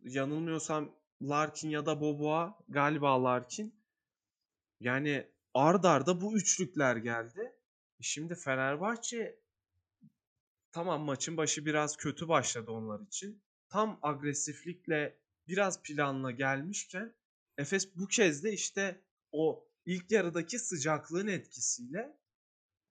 yanılmıyorsam 0.00 0.96
Larkin 1.22 1.68
ya 1.68 1.86
da 1.86 2.00
Boboa 2.00 2.58
galiba 2.68 3.24
Larkin. 3.24 3.74
Yani 4.80 5.30
ard 5.54 5.84
arda 5.84 6.20
bu 6.20 6.36
üçlükler 6.36 6.96
geldi. 6.96 7.52
Şimdi 8.00 8.34
Fenerbahçe 8.34 9.43
tamam 10.74 11.02
maçın 11.02 11.36
başı 11.36 11.66
biraz 11.66 11.96
kötü 11.96 12.28
başladı 12.28 12.70
onlar 12.70 13.00
için. 13.00 13.42
Tam 13.68 13.98
agresiflikle 14.02 15.18
biraz 15.48 15.82
planla 15.82 16.30
gelmişken 16.30 17.14
Efes 17.58 17.96
bu 17.96 18.06
kez 18.06 18.44
de 18.44 18.52
işte 18.52 19.04
o 19.32 19.68
ilk 19.86 20.10
yarıdaki 20.10 20.58
sıcaklığın 20.58 21.26
etkisiyle 21.26 22.18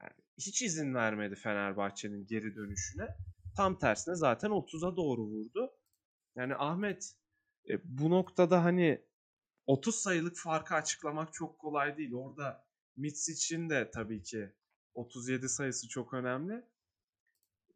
yani 0.02 0.14
hiç 0.38 0.62
izin 0.62 0.94
vermedi 0.94 1.36
Fenerbahçe'nin 1.36 2.26
geri 2.26 2.56
dönüşüne. 2.56 3.08
Tam 3.58 3.80
tersine 3.80 4.16
zaten 4.16 4.50
30'a 4.50 4.96
doğru 4.96 5.22
vurdu. 5.22 5.72
Yani 6.36 6.56
Ahmet 6.56 7.16
e, 7.70 7.74
bu 7.84 8.10
noktada 8.10 8.64
hani 8.64 9.06
30 9.66 9.96
sayılık 9.96 10.38
farkı 10.38 10.76
açıklamak 10.76 11.34
çok 11.34 11.60
kolay 11.60 11.98
değil. 11.98 12.14
Orada 12.14 12.68
Mitsic'in 12.96 13.70
de 13.70 13.92
tabii 13.92 14.24
ki 14.24 14.54
37 14.94 15.50
sayısı 15.50 15.88
çok 15.90 16.14
önemli. 16.14 16.73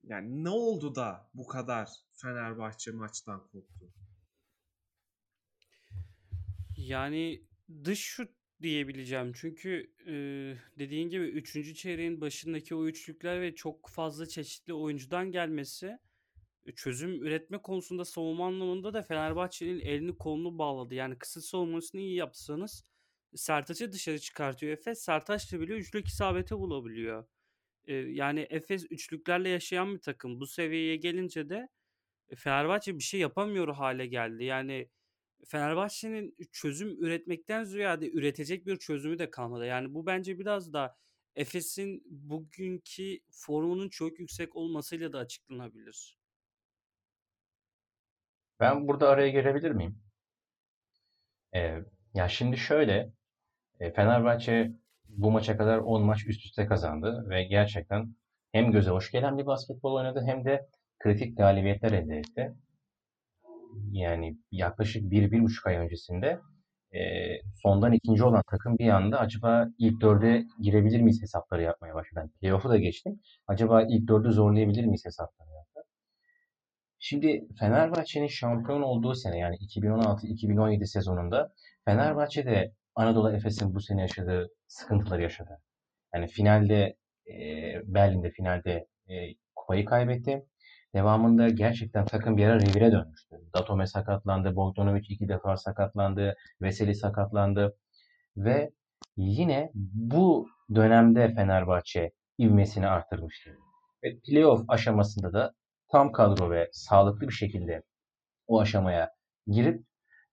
Yani 0.08 0.44
ne 0.44 0.50
oldu 0.50 0.96
da 0.96 1.30
bu 1.34 1.48
kadar 1.48 1.90
Fenerbahçe 2.14 2.92
maçtan 2.92 3.48
koptu? 3.48 3.94
Yani 6.78 7.44
dış 7.84 8.00
şut 8.00 8.30
diyebileceğim. 8.62 9.34
Çünkü 9.36 9.94
e, 10.06 10.14
dediğin 10.80 11.10
gibi 11.10 11.24
3. 11.24 11.76
çeyreğin 11.76 12.22
başındaki 12.22 12.76
o 12.76 12.86
üçlükler 12.86 13.42
ve 13.42 13.56
çok 13.56 13.90
fazla 13.90 14.26
çeşitli 14.26 14.74
oyuncudan 14.74 15.32
gelmesi 15.32 16.00
e, 16.66 16.72
çözüm 16.72 17.24
üretme 17.24 17.62
konusunda 17.62 18.06
savunma 18.06 18.48
anlamında 18.48 18.94
da 18.94 19.04
Fenerbahçe'nin 19.04 19.80
elini 19.80 20.18
kolunu 20.18 20.58
bağladı. 20.58 20.96
Yani 20.96 21.18
kısa 21.18 21.42
savunmasını 21.42 22.02
iyi 22.02 22.16
yapsanız 22.16 22.84
Sertaç'ı 23.36 23.92
dışarı 23.92 24.20
çıkartıyor 24.20 24.74
Efes. 24.74 25.00
Sertaç 25.00 25.54
da 25.54 25.60
bile 25.60 25.74
üçlük 25.74 26.08
isabeti 26.08 26.58
bulabiliyor. 26.58 27.26
Yani 27.94 28.48
Efes 28.50 28.86
üçlüklerle 28.89 29.50
yaşayan 29.50 29.96
bir 29.96 30.00
takım. 30.00 30.39
Bu 30.39 30.48
seviyeye 30.48 30.96
gelince 30.96 31.50
de 31.50 31.70
e, 32.29 32.36
Fenerbahçe 32.36 32.96
bir 32.96 33.03
şey 33.03 33.20
yapamıyor 33.20 33.75
hale 33.75 34.08
geldi. 34.08 34.44
Yani 34.44 34.89
Fenerbahçe'nin 35.48 36.36
çözüm 36.51 37.03
üretmekten 37.03 37.63
ziyade 37.63 38.12
üretecek 38.12 38.65
bir 38.65 38.77
çözümü 38.77 39.20
de 39.20 39.32
kalmadı. 39.32 39.65
Yani 39.65 39.94
bu 39.94 40.06
bence 40.06 40.39
biraz 40.39 40.74
da 40.74 40.98
Efes'in 41.36 42.03
bugünkü 42.06 43.20
formunun 43.32 43.89
çok 43.89 44.20
yüksek 44.20 44.56
olmasıyla 44.56 45.13
da 45.13 45.20
açıklanabilir. 45.20 46.17
Ben 48.60 48.88
burada 48.88 49.10
araya 49.10 49.29
girebilir 49.29 49.72
miyim? 49.72 50.00
Ee, 51.56 51.84
ya 52.13 52.29
şimdi 52.29 52.58
şöyle, 52.58 53.13
e, 53.79 53.94
Fenerbahçe 53.94 54.72
bu 55.18 55.32
maça 55.32 55.58
kadar 55.58 55.78
10 55.78 56.04
maç 56.04 56.28
üst 56.28 56.46
üste 56.46 56.66
kazandı 56.66 57.26
ve 57.30 57.44
gerçekten 57.44 58.16
hem 58.52 58.72
göze 58.72 58.92
hoş 58.92 59.12
gelen 59.12 59.38
bir 59.38 59.46
basketbol 59.46 59.94
oynadı 59.94 60.24
hem 60.26 60.46
de 60.46 60.68
kritik 61.00 61.38
galibiyetler 61.38 61.92
elde 61.92 62.18
etti. 62.18 62.54
Yani 63.92 64.38
yaklaşık 64.52 65.12
bir, 65.12 65.32
bir 65.32 65.42
buçuk 65.42 65.68
ay 65.68 65.76
öncesinde 65.76 66.40
e, 66.94 67.00
sondan 67.64 67.92
ikinci 67.92 68.24
olan 68.24 68.44
takım 68.52 68.78
bir 68.78 68.90
anda 68.90 69.20
acaba 69.20 69.68
ilk 69.78 70.02
dörde 70.02 70.46
girebilir 70.62 71.02
miyiz 71.02 71.22
hesapları 71.22 71.62
yapmaya 71.62 71.96
başladı. 71.96 72.20
Yani 72.20 72.32
playoff'u 72.32 72.70
da 72.70 72.78
geçtim. 72.78 73.20
Acaba 73.48 73.84
ilk 73.90 74.08
dördü 74.08 74.32
zorlayabilir 74.32 74.86
miyiz 74.86 75.06
hesapları 75.06 75.50
yaptı. 75.50 75.82
Şimdi 77.00 77.48
Fenerbahçe'nin 77.60 78.28
şampiyon 78.28 78.82
olduğu 78.82 79.16
sene 79.16 79.38
yani 79.38 79.56
2016-2017 79.56 80.86
sezonunda 80.86 81.53
Fenerbahçe 81.86 82.46
de 82.46 82.74
Anadolu 82.98 83.31
Efes'in 83.31 83.75
bu 83.75 83.81
sene 83.81 84.01
yaşadığı 84.01 84.50
sıkıntıları 84.68 85.22
yaşadı. 85.22 85.62
Yani 86.16 86.27
finalde 86.27 86.98
e, 87.27 87.36
Berlin'de 87.83 88.29
finalde 88.29 88.88
e, 89.07 89.14
kupayı 89.55 89.86
kaybetti. 89.86 90.46
Devamında 90.96 91.50
gerçekten 91.50 92.05
takım 92.05 92.38
bir 92.38 92.46
ara 92.46 92.60
revire 92.60 92.92
dönmüştü. 92.92 93.36
Datome 93.55 93.88
sakatlandı, 93.88 94.55
Bogdanovic 94.55 95.05
iki 95.10 95.27
defa 95.27 95.57
sakatlandı, 95.57 96.36
Veseli 96.62 96.96
sakatlandı 96.96 97.77
ve 98.38 98.72
yine 99.18 99.72
bu 99.94 100.48
dönemde 100.75 101.33
Fenerbahçe 101.36 102.12
ivmesini 102.40 102.88
arttırmıştı. 102.88 103.50
Ve 104.03 104.20
playoff 104.20 104.66
aşamasında 104.68 105.33
da 105.33 105.53
tam 105.92 106.12
kadro 106.12 106.51
ve 106.51 106.70
sağlıklı 106.72 107.27
bir 107.27 107.33
şekilde 107.33 107.83
o 108.48 108.62
aşamaya 108.62 109.12
girip 109.48 109.87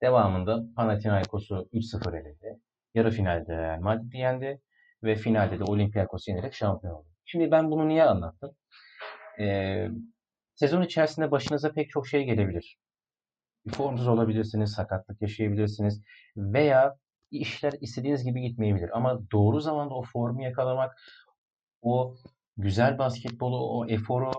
devamında 0.05 0.65
Panathinaikos'u 0.77 1.69
3-0 1.73 2.21
eledi. 2.21 2.61
Yarı 2.95 3.11
finalde 3.11 3.57
Real 3.57 3.81
Madrid'i 3.81 4.17
yendi 4.17 4.61
ve 5.03 5.17
finalde 5.17 5.59
de 5.59 5.65
Olympiakos'u 5.65 6.31
yenerek 6.31 6.55
şampiyon 6.55 6.95
oldu. 6.95 7.09
Şimdi 7.25 7.51
ben 7.51 7.71
bunu 7.71 7.89
niye 7.89 8.05
anlattım? 8.05 8.57
Ee, 9.41 9.89
sezon 10.55 10.83
içerisinde 10.83 11.31
başınıza 11.31 11.73
pek 11.73 11.91
çok 11.91 12.07
şey 12.09 12.25
gelebilir. 12.25 12.79
Formsuz 13.75 14.09
olabilirsiniz, 14.09 14.73
sakatlık 14.73 15.23
yaşayabilirsiniz 15.23 16.03
veya 16.37 16.97
işler 17.31 17.73
istediğiniz 17.81 18.25
gibi 18.25 18.41
gitmeyebilir. 18.41 18.91
Ama 18.97 19.31
doğru 19.33 19.61
zamanda 19.61 19.95
o 19.95 20.03
formu 20.03 20.43
yakalamak, 20.43 20.97
o 21.83 22.17
güzel 22.57 22.99
basketbolu, 22.99 23.79
o 23.79 23.87
eforu, 23.87 24.31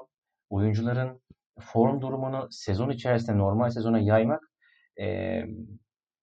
oyuncuların 0.49 1.21
form 1.59 2.01
durumunu 2.01 2.47
sezon 2.51 2.89
içerisinde 2.89 3.37
normal 3.37 3.69
sezona 3.69 3.99
yaymak 3.99 4.41
e, 5.01 5.41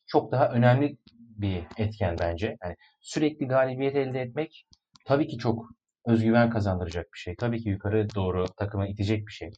çok 0.06 0.32
daha 0.32 0.48
önemli 0.48 0.98
bir 1.14 1.66
etken 1.78 2.16
bence. 2.20 2.56
Yani 2.64 2.76
sürekli 3.00 3.46
galibiyet 3.46 3.96
elde 3.96 4.20
etmek 4.20 4.66
tabii 5.06 5.26
ki 5.26 5.38
çok 5.38 5.66
özgüven 6.06 6.50
kazandıracak 6.50 7.06
bir 7.14 7.18
şey. 7.18 7.36
Tabii 7.36 7.62
ki 7.62 7.68
yukarı 7.68 8.08
doğru 8.14 8.44
takımı 8.56 8.88
itecek 8.88 9.26
bir 9.26 9.32
şey. 9.32 9.50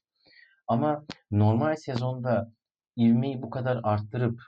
Ama 0.68 1.05
normal 1.31 1.77
sezonda 1.77 2.53
ivmeyi 2.98 3.42
bu 3.42 3.50
kadar 3.50 3.81
arttırıp 3.83 4.40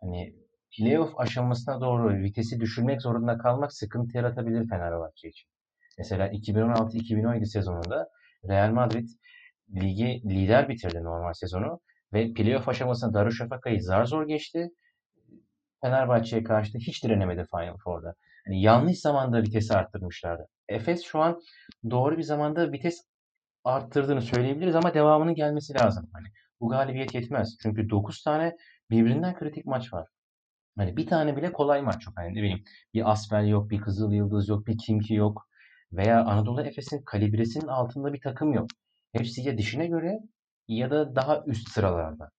hani 0.00 0.34
playoff 0.78 1.20
aşamasına 1.20 1.80
doğru 1.80 2.22
vitesi 2.22 2.60
düşürmek 2.60 3.02
zorunda 3.02 3.38
kalmak 3.38 3.72
sıkıntı 3.72 4.16
yaratabilir 4.16 4.68
Fenerbahçe 4.68 5.28
için. 5.28 5.48
Mesela 5.98 6.28
2016-2017 6.28 7.46
sezonunda 7.46 8.08
Real 8.48 8.70
Madrid 8.72 9.08
ligi 9.74 10.22
lider 10.24 10.68
bitirdi 10.68 11.04
normal 11.04 11.32
sezonu 11.32 11.80
ve 12.12 12.32
playoff 12.32 12.68
aşamasında 12.68 13.14
Darüşşafaka'yı 13.14 13.82
zar 13.82 14.04
zor 14.04 14.28
geçti. 14.28 14.68
Fenerbahçe'ye 15.82 16.44
karşı 16.44 16.74
da 16.74 16.78
hiç 16.78 17.04
direnemedi 17.04 17.46
Final 17.50 17.76
Four'da. 17.84 18.14
Yani 18.46 18.62
yanlış 18.62 19.00
zamanda 19.00 19.42
vitesi 19.42 19.74
arttırmışlardı. 19.74 20.46
Efes 20.68 21.04
şu 21.04 21.18
an 21.20 21.40
doğru 21.90 22.18
bir 22.18 22.22
zamanda 22.22 22.72
vites 22.72 23.02
arttırdığını 23.64 24.22
söyleyebiliriz 24.22 24.76
ama 24.76 24.94
devamının 24.94 25.34
gelmesi 25.34 25.74
lazım. 25.74 26.10
Hani 26.12 26.26
bu 26.60 26.68
galibiyet 26.68 27.14
yetmez. 27.14 27.56
Çünkü 27.62 27.90
9 27.90 28.22
tane 28.22 28.56
birbirinden 28.90 29.34
kritik 29.34 29.66
maç 29.66 29.92
var. 29.92 30.08
Hani 30.78 30.96
bir 30.96 31.06
tane 31.06 31.36
bile 31.36 31.52
kolay 31.52 31.82
maç 31.82 32.06
yok. 32.06 32.14
Hani 32.16 32.34
ne 32.34 32.42
bileyim 32.42 32.64
bir 32.94 33.10
Asbel 33.10 33.48
yok, 33.48 33.70
bir 33.70 33.80
Kızıl 33.80 34.12
Yıldız 34.12 34.48
yok, 34.48 34.66
bir 34.66 34.78
Kimki 34.78 35.14
yok. 35.14 35.48
Veya 35.92 36.24
Anadolu 36.24 36.62
Efes'in 36.62 37.02
kalibresinin 37.02 37.66
altında 37.66 38.12
bir 38.12 38.20
takım 38.20 38.52
yok. 38.52 38.66
Hepsi 39.12 39.42
ya 39.42 39.58
dişine 39.58 39.86
göre 39.86 40.18
ya 40.70 40.90
da 40.90 41.16
daha 41.16 41.44
üst 41.46 41.68
sıralarda. 41.68 42.30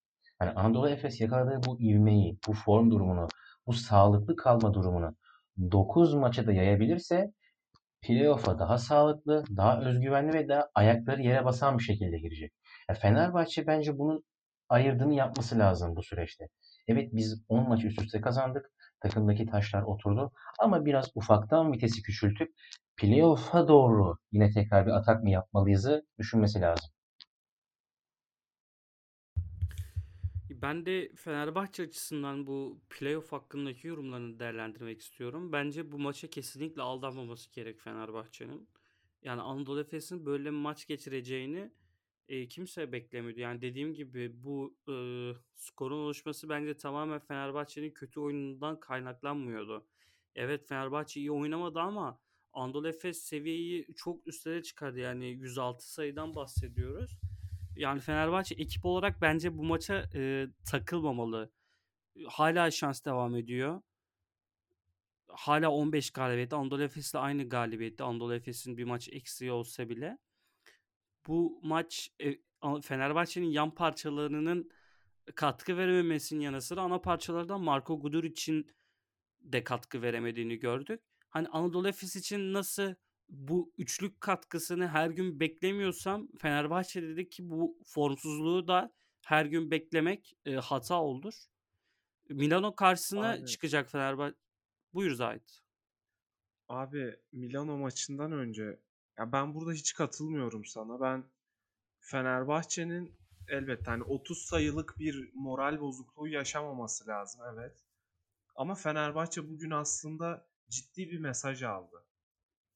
Yani 0.41 0.52
Anadolu 0.52 0.89
Efes 0.89 1.22
yakaladığı 1.22 1.60
bu 1.67 1.82
ivmeyi, 1.82 2.38
bu 2.48 2.54
form 2.54 2.91
durumunu, 2.91 3.28
bu 3.67 3.74
sağlıklı 3.74 4.36
kalma 4.36 4.74
durumunu 4.74 5.15
9 5.72 6.13
maça 6.13 6.48
da 6.48 6.54
yayabilirse 6.54 7.32
playoff'a 8.02 8.60
daha 8.60 8.78
sağlıklı, 8.78 9.44
daha 9.58 9.82
özgüvenli 9.82 10.34
ve 10.34 10.50
daha 10.50 10.70
ayakları 10.76 11.22
yere 11.22 11.46
basan 11.46 11.78
bir 11.78 11.84
şekilde 11.84 12.20
girecek. 12.20 12.54
Yani 12.89 13.00
Fenerbahçe 13.00 13.67
bence 13.67 13.98
bunun 13.98 14.24
ayırdığını 14.70 15.13
yapması 15.13 15.60
lazım 15.60 15.96
bu 15.96 16.04
süreçte. 16.04 16.48
Evet 16.88 17.10
biz 17.13 17.44
10 17.50 17.70
maç 17.70 17.84
üst 17.86 18.02
üste 18.02 18.22
kazandık. 18.22 18.65
Takımdaki 19.02 19.46
taşlar 19.46 19.82
oturdu. 19.84 20.32
Ama 20.60 20.86
biraz 20.86 21.12
ufaktan 21.15 21.74
vitesi 21.74 22.02
küçültüp 22.02 22.52
playoff'a 22.98 23.67
doğru 23.67 24.17
yine 24.32 24.52
tekrar 24.52 24.86
bir 24.86 24.91
atak 24.91 25.24
mı 25.24 25.30
yapmalıyızı 25.30 26.06
düşünmesi 26.20 26.62
lazım. 26.62 26.91
Ben 30.62 30.86
de 30.86 31.12
Fenerbahçe 31.15 31.84
açısından 31.84 32.47
bu 32.47 32.82
playoff 32.89 33.32
hakkındaki 33.32 33.88
yorumlarını 33.88 34.39
değerlendirmek 34.39 35.02
istiyorum. 35.02 35.52
Bence 35.52 35.91
bu 35.91 36.00
maça 36.00 36.30
kesinlikle 36.30 36.82
aldanmaması 36.82 37.52
gerek 37.52 37.80
Fenerbahçe'nin. 37.80 38.69
Yani 39.24 39.41
Anadolu 39.41 39.80
Efes'in 39.82 40.26
böyle 40.26 40.45
bir 40.45 40.50
maç 40.50 40.88
geçireceğini 40.88 41.71
e, 42.28 42.47
kimse 42.47 42.91
beklemiyordu. 42.91 43.39
Yani 43.39 43.62
dediğim 43.62 43.93
gibi 43.93 44.43
bu 44.43 44.78
e, 44.89 44.95
skorun 45.56 45.97
oluşması 45.97 46.50
bence 46.50 46.78
tamamen 46.78 47.19
Fenerbahçe'nin 47.19 47.91
kötü 47.91 48.19
oyunundan 48.19 48.80
kaynaklanmıyordu. 48.80 49.88
Evet 50.36 50.67
Fenerbahçe 50.67 51.19
iyi 51.19 51.32
oynamadı 51.32 51.80
ama 51.80 52.19
Anadolu 52.54 52.88
Efes 52.88 53.24
seviyeyi 53.24 53.88
çok 53.95 54.28
üstlere 54.28 54.63
çıkardı. 54.63 55.00
Yani 55.00 55.26
106 55.28 55.93
sayıdan 55.93 56.36
bahsediyoruz. 56.36 57.17
Yani 57.75 57.99
Fenerbahçe 57.99 58.55
ekip 58.55 58.86
olarak 58.86 59.21
bence 59.21 59.57
bu 59.57 59.63
maça 59.63 60.10
e, 60.15 60.47
takılmamalı. 60.71 61.51
Hala 62.27 62.71
şans 62.71 63.05
devam 63.05 63.36
ediyor. 63.36 63.81
Hala 65.27 65.71
15 65.71 66.12
galibiyette. 66.12 66.55
Anadolu 66.55 66.84
Efes'le 66.84 67.15
aynı 67.15 67.49
galibiyette. 67.49 68.03
Anadolu 68.03 68.34
Efes'in 68.34 68.77
bir 68.77 68.84
maç 68.84 69.10
eksiği 69.12 69.51
olsa 69.51 69.89
bile. 69.89 70.17
Bu 71.27 71.60
maç 71.63 72.10
e, 72.23 72.38
Fenerbahçe'nin 72.81 73.51
yan 73.51 73.75
parçalarının 73.75 74.71
katkı 75.36 75.77
verememesinin 75.77 76.39
yanı 76.39 76.62
sıra 76.62 76.81
ana 76.81 77.01
parçalardan 77.01 77.62
Marco 77.62 77.99
Guduric'in 77.99 78.71
de 79.41 79.63
katkı 79.63 80.01
veremediğini 80.01 80.60
gördük. 80.60 81.01
Hani 81.29 81.47
Anadolu 81.47 81.88
Efes 81.88 82.15
için 82.15 82.53
nasıl 82.53 82.95
bu 83.32 83.74
üçlük 83.78 84.22
katkısını 84.22 84.88
her 84.88 85.10
gün 85.10 85.39
beklemiyorsam 85.39 86.28
Fenerbahçe 86.41 87.02
dedi 87.02 87.30
ki 87.30 87.50
bu 87.50 87.78
formsuzluğu 87.86 88.67
da 88.67 88.94
her 89.26 89.46
gün 89.46 89.72
beklemek 89.72 90.38
e, 90.46 90.56
hata 90.56 91.02
olur. 91.02 91.34
Milano 92.30 92.76
karşısına 92.76 93.32
Abi. 93.32 93.46
çıkacak 93.46 93.91
Fenerbahçe. 93.91 94.36
Buyur 94.94 95.12
Zahit. 95.12 95.62
Abi 96.67 97.15
Milano 97.32 97.78
maçından 97.78 98.32
önce 98.32 98.80
ya 99.17 99.32
ben 99.32 99.54
burada 99.54 99.72
hiç 99.72 99.94
katılmıyorum 99.94 100.65
sana. 100.65 101.02
Ben 101.02 101.24
Fenerbahçe'nin 102.00 103.15
elbette 103.48 103.86
hani 103.86 104.04
30 104.04 104.46
sayılık 104.46 105.00
bir 105.00 105.32
moral 105.34 105.80
bozukluğu 105.80 106.28
yaşamaması 106.28 107.08
lazım 107.08 107.41
evet. 107.54 107.86
Ama 108.56 108.76
Fenerbahçe 108.76 109.50
bugün 109.50 109.72
aslında 109.72 110.48
ciddi 110.70 111.10
bir 111.12 111.20
mesaj 111.20 111.63
aldı. 111.63 112.06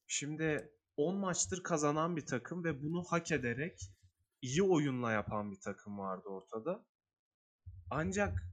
Şimdi 0.08 0.72
10 0.98 1.16
maçtır 1.16 1.64
kazanan 1.64 2.16
bir 2.16 2.26
takım 2.26 2.64
ve 2.64 2.84
bunu 2.84 3.04
hak 3.04 3.32
ederek 3.32 3.92
iyi 4.42 4.64
oyunla 4.64 5.12
yapan 5.12 5.52
bir 5.52 5.60
takım 5.60 5.98
vardı 5.98 6.30
ortada. 6.30 6.86
Ancak 7.92 8.44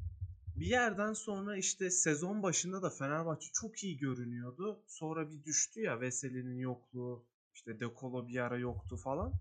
bir 0.57 0.67
yerden 0.67 1.12
sonra 1.12 1.57
işte 1.57 1.91
sezon 1.91 2.43
başında 2.43 2.83
da 2.83 2.91
Fenerbahçe 2.91 3.47
çok 3.53 3.85
iyi 3.85 3.97
görünüyordu. 3.99 4.85
Sonra 4.87 5.31
bir 5.31 5.45
düştü 5.45 5.81
ya 5.81 6.01
Veseli'nin 6.01 6.59
yokluğu, 6.59 7.27
işte 7.55 7.81
De 7.81 7.85
Colo 8.01 8.29
bir 8.29 8.38
ara 8.38 8.59
yoktu 8.59 8.97
falan. 8.97 9.33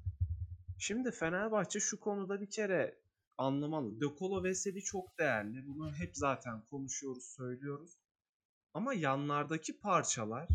Şimdi 0.79 1.11
Fenerbahçe 1.11 1.79
şu 1.79 1.99
konuda 1.99 2.41
bir 2.41 2.49
kere 2.49 2.99
anlamalı. 3.37 4.01
De 4.01 4.05
Colo 4.19 4.43
Veseli 4.43 4.83
çok 4.83 5.19
değerli. 5.19 5.67
Bunu 5.67 5.93
hep 5.93 6.17
zaten 6.17 6.65
konuşuyoruz, 6.65 7.23
söylüyoruz. 7.23 7.97
Ama 8.73 8.93
yanlardaki 8.93 9.79
parçalar 9.79 10.47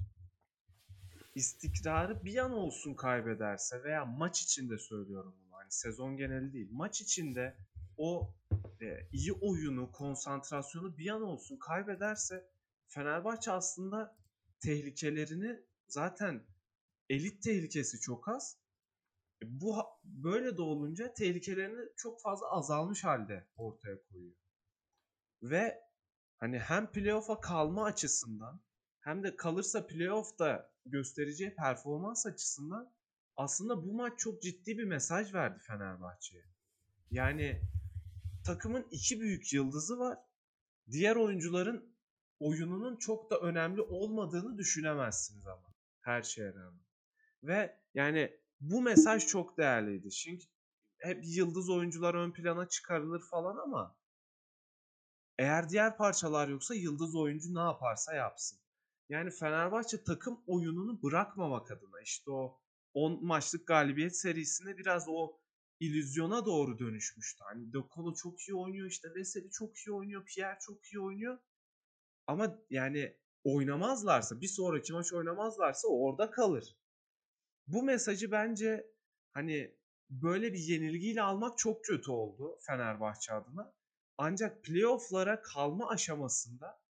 istikrarı 1.37 2.25
bir 2.25 2.37
an 2.37 2.53
olsun 2.53 2.95
kaybederse 2.95 3.83
veya 3.85 4.05
maç 4.05 4.43
içinde 4.43 4.79
söylüyorum 4.79 5.35
bunu. 5.41 5.57
Hani 5.57 5.73
sezon 5.73 6.17
geneli 6.17 6.53
değil. 6.53 6.69
Maç 6.73 7.01
içinde 7.01 7.57
o 7.97 8.35
e, 8.81 9.09
iyi 9.13 9.33
oyunu, 9.33 9.93
konsantrasyonu 9.93 10.99
bir 10.99 11.11
an 11.11 11.23
olsun 11.23 11.57
kaybederse 11.57 12.49
Fenerbahçe 12.89 13.53
aslında 13.53 14.17
tehlikelerini 14.61 15.61
zaten 15.89 16.47
elit 17.09 17.43
tehlikesi 17.43 18.01
çok 18.01 18.29
az. 18.29 18.59
E, 19.43 19.61
Bu 19.61 19.77
böyle 20.05 20.57
de 20.57 20.63
olunca 20.63 21.15
tehlikelerini 21.15 21.89
çok 21.97 22.23
fazla 22.23 22.51
azalmış 22.51 23.05
halde 23.05 23.47
ortaya 23.57 24.03
koyuyor. 24.03 24.37
Ve 25.43 25.83
hani 26.37 26.59
hem 26.59 26.93
playoff'a 26.93 27.41
kalma 27.41 27.85
açısından 27.85 28.61
hem 29.01 29.23
de 29.23 29.37
kalırsa 29.37 29.87
playoff'ta 29.87 30.76
göstereceği 30.91 31.55
performans 31.55 32.27
açısından 32.27 32.93
aslında 33.37 33.85
bu 33.85 33.93
maç 33.93 34.19
çok 34.19 34.43
ciddi 34.43 34.79
bir 34.79 34.85
mesaj 34.85 35.35
verdi 35.35 35.59
Fenerbahçe'ye. 35.59 36.45
Yani 37.11 37.63
takımın 38.45 38.87
iki 38.91 39.21
büyük 39.21 39.53
yıldızı 39.53 39.99
var. 39.99 40.19
Diğer 40.91 41.17
oyuncuların 41.17 41.97
oyununun 42.41 42.97
çok 42.97 43.31
da 43.31 43.39
önemli 43.39 43.81
olmadığını 43.81 44.59
düşünemezsiniz 44.59 45.47
ama 45.47 45.75
her 46.01 46.23
şeye 46.23 46.55
rağmen. 46.55 46.85
Ve 47.43 47.81
yani 47.95 48.41
bu 48.61 48.83
mesaj 48.83 49.27
çok 49.27 49.59
değerliydi. 49.59 50.11
Çünkü 50.11 50.47
hep 50.99 51.25
yıldız 51.25 51.71
oyuncular 51.71 52.15
ön 52.15 52.33
plana 52.33 52.69
çıkarılır 52.69 53.23
falan 53.31 53.57
ama 53.57 53.97
eğer 55.39 55.71
diğer 55.71 55.97
parçalar 55.97 56.49
yoksa 56.49 56.75
yıldız 56.75 57.17
oyuncu 57.17 57.55
ne 57.55 57.61
yaparsa 57.61 58.15
yapsın. 58.15 58.59
Yani 59.09 59.31
Fenerbahçe 59.31 60.05
takım 60.05 60.41
oyununu 60.47 61.03
bırakmamak 61.03 61.71
adına 61.71 62.01
işte 62.01 62.31
o 62.31 62.61
10 62.95 63.27
maçlık 63.27 63.67
galibiyet 63.67 64.17
serisinde 64.17 64.79
biraz 64.79 65.05
o 65.09 65.39
illüzyona 65.81 66.47
doğru 66.47 66.79
dönüşmüştü. 66.79 67.45
Hani 67.45 67.73
De 67.73 67.79
Colo 67.95 68.15
çok 68.15 68.41
iyi 68.41 68.55
oynuyor 68.55 68.87
işte 68.87 69.15
Veseli 69.15 69.51
çok 69.51 69.77
iyi 69.77 69.93
oynuyor, 69.93 70.25
Pierre 70.25 70.59
çok 70.61 70.85
iyi 70.85 71.01
oynuyor. 71.01 71.39
Ama 72.27 72.59
yani 72.71 73.17
oynamazlarsa 73.45 74.41
bir 74.41 74.49
sonraki 74.49 74.93
maç 74.93 75.13
oynamazlarsa 75.13 75.89
orada 75.89 76.31
kalır. 76.31 76.77
Bu 77.67 77.83
mesajı 77.83 78.31
bence 78.31 78.87
hani 79.33 79.77
böyle 80.11 80.53
bir 80.53 80.59
yenilgiyle 80.59 81.23
almak 81.23 81.59
çok 81.59 81.85
kötü 81.85 82.11
oldu 82.11 82.59
Fenerbahçe 82.67 83.33
adına. 83.33 83.75
Ancak 84.19 84.65
playoff'lara 84.65 85.43
kalma 85.43 85.89
aşamasında 85.89 86.86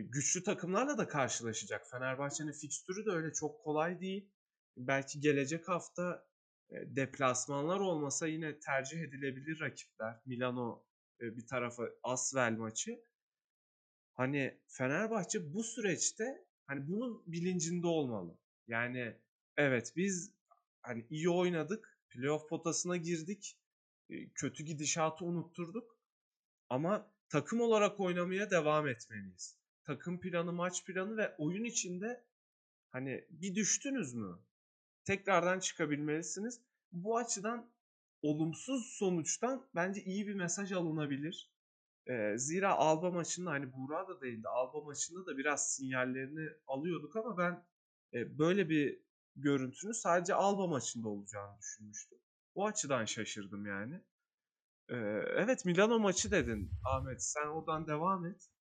güçlü 0.00 0.42
takımlarla 0.42 0.98
da 0.98 1.08
karşılaşacak. 1.08 1.90
Fenerbahçe'nin 1.90 2.52
fikstürü 2.52 3.06
de 3.06 3.10
öyle 3.10 3.32
çok 3.32 3.64
kolay 3.64 4.00
değil. 4.00 4.30
Belki 4.76 5.20
gelecek 5.20 5.68
hafta 5.68 6.26
e, 6.70 6.96
deplasmanlar 6.96 7.80
olmasa 7.80 8.26
yine 8.26 8.60
tercih 8.60 9.00
edilebilir 9.00 9.60
rakipler. 9.60 10.20
Milano 10.26 10.84
e, 11.20 11.36
bir 11.36 11.46
tarafa 11.46 11.88
Asvel 12.02 12.52
maçı. 12.52 13.04
Hani 14.12 14.60
Fenerbahçe 14.66 15.54
bu 15.54 15.62
süreçte 15.62 16.44
hani 16.66 16.88
bunun 16.88 17.22
bilincinde 17.26 17.86
olmalı. 17.86 18.38
Yani 18.68 19.16
evet 19.56 19.92
biz 19.96 20.32
hani 20.82 21.06
iyi 21.10 21.30
oynadık. 21.30 21.98
Playoff 22.10 22.48
potasına 22.48 22.96
girdik. 22.96 23.58
e, 24.10 24.28
Kötü 24.30 24.64
gidişatı 24.64 25.24
unutturduk. 25.24 25.98
Ama 26.68 27.12
takım 27.28 27.60
olarak 27.60 28.00
oynamaya 28.00 28.50
devam 28.50 28.88
etmeliyiz. 28.88 29.61
Takım 29.84 30.20
planı, 30.20 30.52
maç 30.52 30.84
planı 30.84 31.16
ve 31.16 31.34
oyun 31.38 31.64
içinde 31.64 32.24
hani 32.90 33.24
bir 33.30 33.54
düştünüz 33.54 34.14
mü? 34.14 34.38
Tekrardan 35.04 35.58
çıkabilmelisiniz. 35.60 36.60
Bu 36.92 37.16
açıdan 37.16 37.70
olumsuz 38.22 38.86
sonuçtan 38.86 39.66
bence 39.74 40.02
iyi 40.04 40.26
bir 40.26 40.34
mesaj 40.34 40.72
alınabilir. 40.72 41.50
Ee, 42.06 42.34
zira 42.38 42.72
Alba 42.74 43.10
maçında 43.10 43.50
hani 43.50 43.72
Buğra 43.72 44.08
da 44.08 44.20
değildi. 44.20 44.48
Alba 44.48 44.80
maçında 44.80 45.26
da 45.26 45.38
biraz 45.38 45.74
sinyallerini 45.74 46.50
alıyorduk 46.66 47.16
ama 47.16 47.38
ben 47.38 47.64
e, 48.14 48.38
böyle 48.38 48.68
bir 48.68 49.02
görüntünün 49.36 49.92
sadece 49.92 50.34
Alba 50.34 50.66
maçında 50.66 51.08
olacağını 51.08 51.58
düşünmüştüm. 51.58 52.18
O 52.54 52.66
açıdan 52.66 53.04
şaşırdım 53.04 53.66
yani. 53.66 54.00
Ee, 54.88 54.96
evet 55.36 55.64
Milano 55.64 55.98
maçı 55.98 56.30
dedin 56.30 56.70
Ahmet. 56.84 57.22
Sen 57.22 57.46
oradan 57.46 57.86
devam 57.86 58.26
et. 58.26 58.51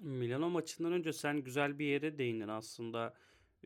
Milano 0.00 0.50
maçından 0.50 0.92
önce 0.92 1.12
sen 1.12 1.40
güzel 1.40 1.78
bir 1.78 1.86
yere 1.86 2.18
değindin 2.18 2.48
aslında. 2.48 3.14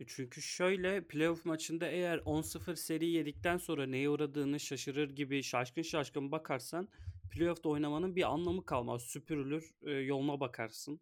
Çünkü 0.06 0.42
şöyle 0.42 1.06
playoff 1.06 1.44
maçında 1.44 1.86
eğer 1.86 2.18
10-0 2.18 2.76
seri 2.76 3.06
yedikten 3.06 3.56
sonra 3.56 3.86
neye 3.86 4.10
uğradığını 4.10 4.60
şaşırır 4.60 5.10
gibi 5.10 5.42
şaşkın 5.42 5.82
şaşkın 5.82 6.32
bakarsan 6.32 6.88
playoff'ta 7.30 7.68
oynamanın 7.68 8.16
bir 8.16 8.32
anlamı 8.32 8.64
kalmaz. 8.64 9.02
Süpürülür, 9.02 9.74
e, 9.82 9.90
yoluna 9.90 10.40
bakarsın. 10.40 11.00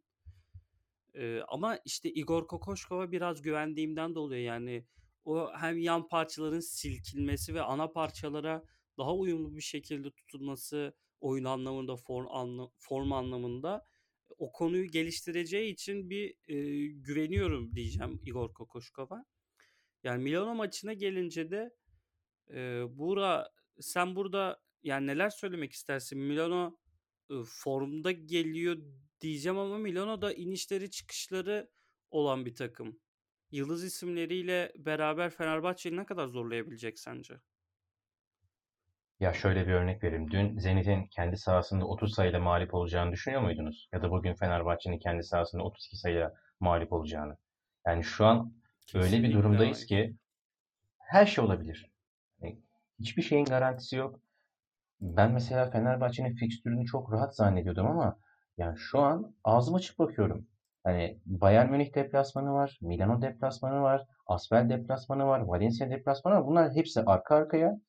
E, 1.14 1.40
ama 1.48 1.78
işte 1.84 2.10
Igor 2.10 2.46
Kokoşkov'a 2.46 3.12
biraz 3.12 3.42
güvendiğimden 3.42 4.14
dolayı 4.14 4.42
yani 4.42 4.84
o 5.24 5.50
hem 5.54 5.78
yan 5.78 6.08
parçaların 6.08 6.60
silkinmesi 6.60 7.54
ve 7.54 7.62
ana 7.62 7.88
parçalara 7.88 8.64
daha 8.98 9.14
uyumlu 9.14 9.56
bir 9.56 9.62
şekilde 9.62 10.10
tutulması 10.10 10.94
oyun 11.20 11.44
anlamında, 11.44 11.96
form, 11.96 12.26
anla, 12.30 12.68
form 12.78 13.12
anlamında 13.12 13.86
o 14.38 14.52
konuyu 14.52 14.86
geliştireceği 14.86 15.72
için 15.72 16.10
bir 16.10 16.34
e, 16.48 16.86
güveniyorum 16.86 17.74
diyeceğim 17.74 18.20
Igor 18.24 18.54
Kokoşkov'a. 18.54 19.24
Yani 20.02 20.22
Milano 20.22 20.54
maçına 20.54 20.92
gelince 20.92 21.50
de 21.50 21.70
e, 22.50 22.82
Buğra 22.98 23.48
sen 23.80 24.16
burada 24.16 24.60
yani 24.82 25.06
neler 25.06 25.30
söylemek 25.30 25.72
istersin? 25.72 26.18
Milano 26.18 26.78
e, 27.30 27.34
formda 27.44 28.12
geliyor 28.12 28.78
diyeceğim 29.20 29.58
ama 29.58 29.78
Milano 29.78 30.22
da 30.22 30.32
inişleri 30.32 30.90
çıkışları 30.90 31.70
olan 32.10 32.46
bir 32.46 32.54
takım. 32.54 33.00
Yıldız 33.50 33.84
isimleriyle 33.84 34.72
beraber 34.76 35.30
Fenerbahçe'yi 35.30 35.96
ne 35.96 36.06
kadar 36.06 36.26
zorlayabilecek 36.26 36.98
sence? 36.98 37.40
Ya 39.20 39.32
şöyle 39.32 39.66
bir 39.66 39.72
örnek 39.72 40.04
vereyim. 40.04 40.30
Dün 40.30 40.58
Zenit'in 40.58 41.06
kendi 41.06 41.36
sahasında 41.36 41.84
30 41.84 42.14
sayıyla 42.14 42.40
mağlup 42.40 42.74
olacağını 42.74 43.12
düşünüyor 43.12 43.42
muydunuz? 43.42 43.88
Ya 43.92 44.02
da 44.02 44.10
bugün 44.10 44.34
Fenerbahçe'nin 44.34 44.98
kendi 44.98 45.22
sahasında 45.22 45.62
32 45.62 45.96
sayıyla 45.96 46.34
mağlup 46.60 46.92
olacağını. 46.92 47.36
Yani 47.86 48.04
şu 48.04 48.26
an 48.26 48.52
öyle 48.94 49.04
bir 49.04 49.10
Kesinlikle 49.10 49.32
durumdayız 49.32 49.86
ki 49.86 50.16
her 50.98 51.26
şey 51.26 51.44
olabilir. 51.44 51.92
Yani 52.40 52.58
hiçbir 53.00 53.22
şeyin 53.22 53.44
garantisi 53.44 53.96
yok. 53.96 54.20
Ben 55.00 55.32
mesela 55.32 55.70
Fenerbahçe'nin 55.70 56.36
fikstürünü 56.36 56.86
çok 56.86 57.12
rahat 57.12 57.36
zannediyordum 57.36 57.86
ama 57.86 58.18
yani 58.56 58.78
şu 58.78 59.00
an 59.00 59.34
ağzım 59.44 59.74
açık 59.74 59.98
bakıyorum. 59.98 60.46
Hani 60.84 61.20
Bayern 61.26 61.70
Münih 61.70 61.94
deplasmanı 61.94 62.52
var, 62.52 62.78
Milano 62.82 63.22
deplasmanı 63.22 63.82
var, 63.82 64.06
Asbel 64.26 64.70
deplasmanı 64.70 65.26
var, 65.26 65.40
Valencia 65.40 65.90
deplasmanı 65.90 66.34
var. 66.34 66.46
Bunlar 66.46 66.74
hepsi 66.74 67.00
arka 67.00 67.34
arkaya. 67.34 67.80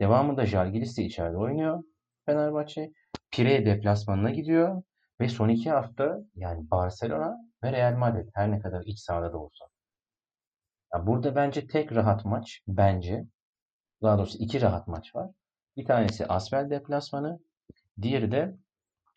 Devamında 0.00 0.46
Žalgiris 0.46 0.98
de 0.98 1.02
içeride 1.02 1.36
oynuyor 1.36 1.84
Fenerbahçe. 2.26 2.92
Pire 3.30 3.66
deplasmanına 3.66 4.30
gidiyor 4.30 4.82
ve 5.20 5.28
son 5.28 5.48
iki 5.48 5.70
hafta 5.70 6.18
yani 6.34 6.70
Barcelona 6.70 7.36
ve 7.62 7.72
Real 7.72 7.96
Madrid 7.96 8.28
her 8.34 8.50
ne 8.50 8.60
kadar 8.60 8.82
iç 8.84 8.98
sahada 8.98 9.32
da 9.32 9.38
olsa. 9.38 9.64
Ya 10.94 11.06
burada 11.06 11.34
bence 11.34 11.66
tek 11.66 11.94
rahat 11.94 12.24
maç 12.24 12.60
bence 12.68 13.26
daha 14.02 14.18
doğrusu 14.18 14.38
iki 14.38 14.60
rahat 14.60 14.88
maç 14.88 15.14
var. 15.14 15.30
Bir 15.76 15.84
tanesi 15.84 16.26
Asbel 16.26 16.70
deplasmanı, 16.70 17.38
diğeri 18.02 18.32
de 18.32 18.56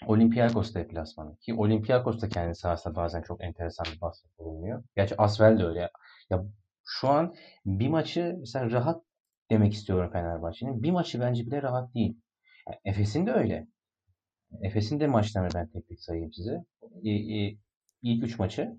Olympiakos 0.07 0.73
deplasmanı. 0.75 1.37
Ki 1.37 1.53
Olympiakos 1.53 2.21
da 2.21 2.29
kendi 2.29 2.55
sahasında 2.55 2.95
bazen 2.95 3.21
çok 3.21 3.43
enteresan 3.43 3.87
bir 3.95 4.01
basketbol 4.01 4.45
oynuyor. 4.45 4.83
Gerçi 4.95 5.17
Asbel 5.17 5.59
de 5.59 5.65
öyle. 5.65 5.89
Ya 6.29 6.43
şu 6.85 7.09
an 7.09 7.35
bir 7.65 7.87
maçı 7.87 8.35
mesela 8.39 8.71
rahat 8.71 9.03
demek 9.51 9.73
istiyorum 9.73 10.09
Fenerbahçe'nin. 10.13 10.83
Bir 10.83 10.91
maçı 10.91 11.19
bence 11.19 11.45
bile 11.45 11.61
rahat 11.61 11.93
değil. 11.93 12.17
Yani 12.67 12.77
Efes'in 12.85 13.25
de 13.27 13.31
öyle. 13.31 13.67
Efes'in 14.61 14.99
de 14.99 15.07
maçlarını 15.07 15.49
ben 15.55 15.67
tek 15.67 15.87
tek 15.87 16.01
sayayım 16.01 16.31
size. 16.33 16.63
E, 17.03 17.09
e, 17.09 17.57
ilk 18.01 18.23
üç 18.23 18.39
maçı 18.39 18.77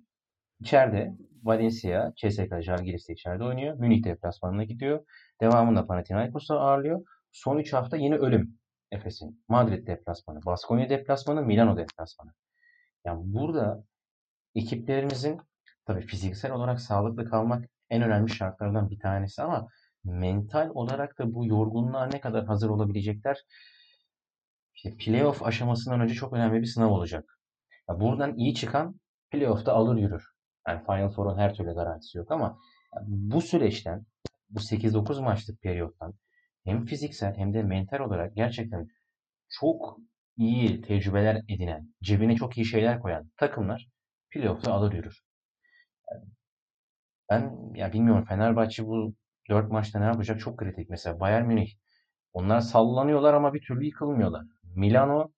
içeride 0.61 1.15
Valencia, 1.43 2.13
CSKA, 2.17 2.63
Žalgiris 2.63 3.09
de 3.09 3.13
içeride 3.13 3.45
oynuyor. 3.45 3.75
Münih 3.79 4.05
deplasmanına 4.05 4.65
gidiyor. 4.65 5.05
Devamında 5.41 5.87
Panathinaikos'u 5.87 6.55
ağırlıyor. 6.55 7.05
Son 7.33 7.59
3 7.59 7.73
hafta 7.73 7.97
yine 7.97 8.15
ölüm 8.15 8.59
Efes'in. 8.93 9.45
Madrid 9.49 9.87
deplasmanı, 9.87 10.41
Baskonya 10.47 10.89
deplasmanı, 10.89 11.43
Milano 11.43 11.77
deplasmanı. 11.77 12.31
Yani 13.05 13.21
burada 13.25 13.85
ekiplerimizin 14.55 15.41
tabii 15.87 16.01
fiziksel 16.01 16.53
olarak 16.53 16.81
sağlıklı 16.81 17.31
kalmak 17.31 17.65
en 17.91 18.03
önemli 18.03 18.31
şartlardan 18.31 18.91
bir 18.91 18.99
tanesi 18.99 19.43
ama 19.43 19.69
mental 20.05 20.71
olarak 20.75 21.19
da 21.19 21.35
bu 21.35 21.47
yorgunluğa 21.47 22.07
ne 22.07 22.21
kadar 22.21 22.47
hazır 22.47 22.71
olabilecekler 22.71 23.45
işte 24.75 24.97
playoff 24.97 25.43
aşamasından 25.43 26.01
önce 26.01 26.15
çok 26.15 26.33
önemli 26.33 26.61
bir 26.61 26.67
sınav 26.67 26.91
olacak. 26.91 27.39
Ya 27.89 28.01
buradan 28.01 28.37
iyi 28.37 28.55
çıkan 28.55 29.01
playoff'ta 29.31 29.73
alır 29.73 29.97
yürür. 29.97 30.25
Yani 30.69 30.85
Final 30.87 31.09
Four'un 31.09 31.39
her 31.39 31.55
türlü 31.55 31.75
garantisi 31.75 32.19
yok 32.19 32.31
ama 32.31 32.59
bu 33.07 33.41
süreçten, 33.41 34.07
bu 34.51 34.61
8-9 34.61 35.23
maçlık 35.23 35.63
periyottan 35.63 36.15
hem 36.65 36.85
fiziksel 36.85 37.37
hem 37.37 37.55
de 37.55 37.63
mental 37.63 38.01
olarak 38.01 38.37
gerçekten 38.37 38.89
çok 39.49 39.99
iyi 40.37 40.81
tecrübeler 40.81 41.43
edinen, 41.49 41.95
cebine 42.03 42.37
çok 42.37 42.59
iyi 42.59 42.67
şeyler 42.67 43.01
koyan 43.01 43.31
takımlar 43.37 43.89
playoff'ta 44.31 44.73
alır 44.73 44.93
yürür. 44.93 45.23
Yani 46.11 46.25
ben 47.31 47.75
ya 47.75 47.93
bilmiyorum 47.93 48.25
Fenerbahçe 48.25 48.87
bu 48.87 49.15
4 49.51 49.71
maçta 49.73 49.99
ne 49.99 50.05
yapacak 50.05 50.41
çok 50.41 50.59
kritik. 50.59 50.91
Mesela 50.91 51.21
Bayern 51.21 51.47
Münih 51.47 51.71
onlar 52.33 52.61
sallanıyorlar 52.61 53.35
ama 53.35 53.55
bir 53.55 53.63
türlü 53.63 53.85
yıkılmıyorlar. 53.85 54.45
Milano 54.77 55.31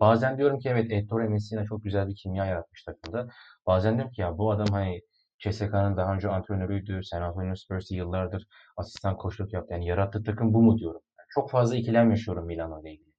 bazen 0.00 0.38
diyorum 0.38 0.58
ki 0.58 0.68
evet 0.68 0.92
Ettore 0.92 1.28
Messina 1.28 1.64
çok 1.64 1.84
güzel 1.84 2.08
bir 2.08 2.16
kimya 2.16 2.46
yaratmış 2.46 2.84
takımda. 2.84 3.28
Bazen 3.66 3.94
diyorum 3.94 4.12
ki 4.12 4.20
ya 4.20 4.38
bu 4.38 4.50
adam 4.52 4.66
hani 4.70 5.00
CSK'nın 5.38 5.96
daha 5.96 6.14
önce 6.14 6.28
antrenörüydü. 6.28 7.00
San 7.04 7.22
Antonio 7.22 7.54
Spurs'ı 7.54 7.94
yıllardır 7.94 8.46
asistan 8.76 9.16
koçluk 9.16 9.52
yaptı. 9.52 9.72
Yani 9.72 9.86
yarattığı 9.86 10.24
takım 10.24 10.54
bu 10.54 10.62
mu 10.62 10.78
diyorum. 10.78 11.00
Yani 11.18 11.26
çok 11.34 11.50
fazla 11.50 11.76
ikilem 11.76 12.10
yaşıyorum 12.10 12.46
Milano 12.46 12.82
ile 12.82 12.92
ilgili. 12.92 13.12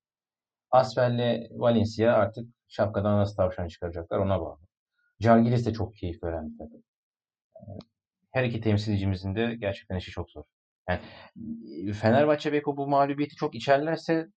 Asfel'le 0.71 1.49
Valencia 1.51 2.13
artık 2.13 2.49
şapkadan 2.67 3.19
nasıl 3.19 3.35
tavşan 3.35 3.67
çıkaracaklar 3.67 4.19
ona 4.19 4.41
bağlı. 4.41 4.59
Žalgiris 5.19 5.65
de 5.65 5.73
çok 5.73 5.95
keyif 5.95 6.23
veren 6.23 6.49
bir 6.53 6.57
takım. 6.57 6.83
Her 8.31 8.43
iki 8.43 8.61
temsilcimizin 8.61 9.35
de 9.35 9.55
gerçekten 9.59 9.97
işi 9.97 10.11
çok 10.11 10.29
zor. 10.31 10.43
Yani 10.89 11.01
Fenerbahçe 11.93 12.53
Beko 12.53 12.77
bu 12.77 12.87
mağlubiyeti 12.87 13.35
çok 13.35 13.55
içerlerse 13.55 14.27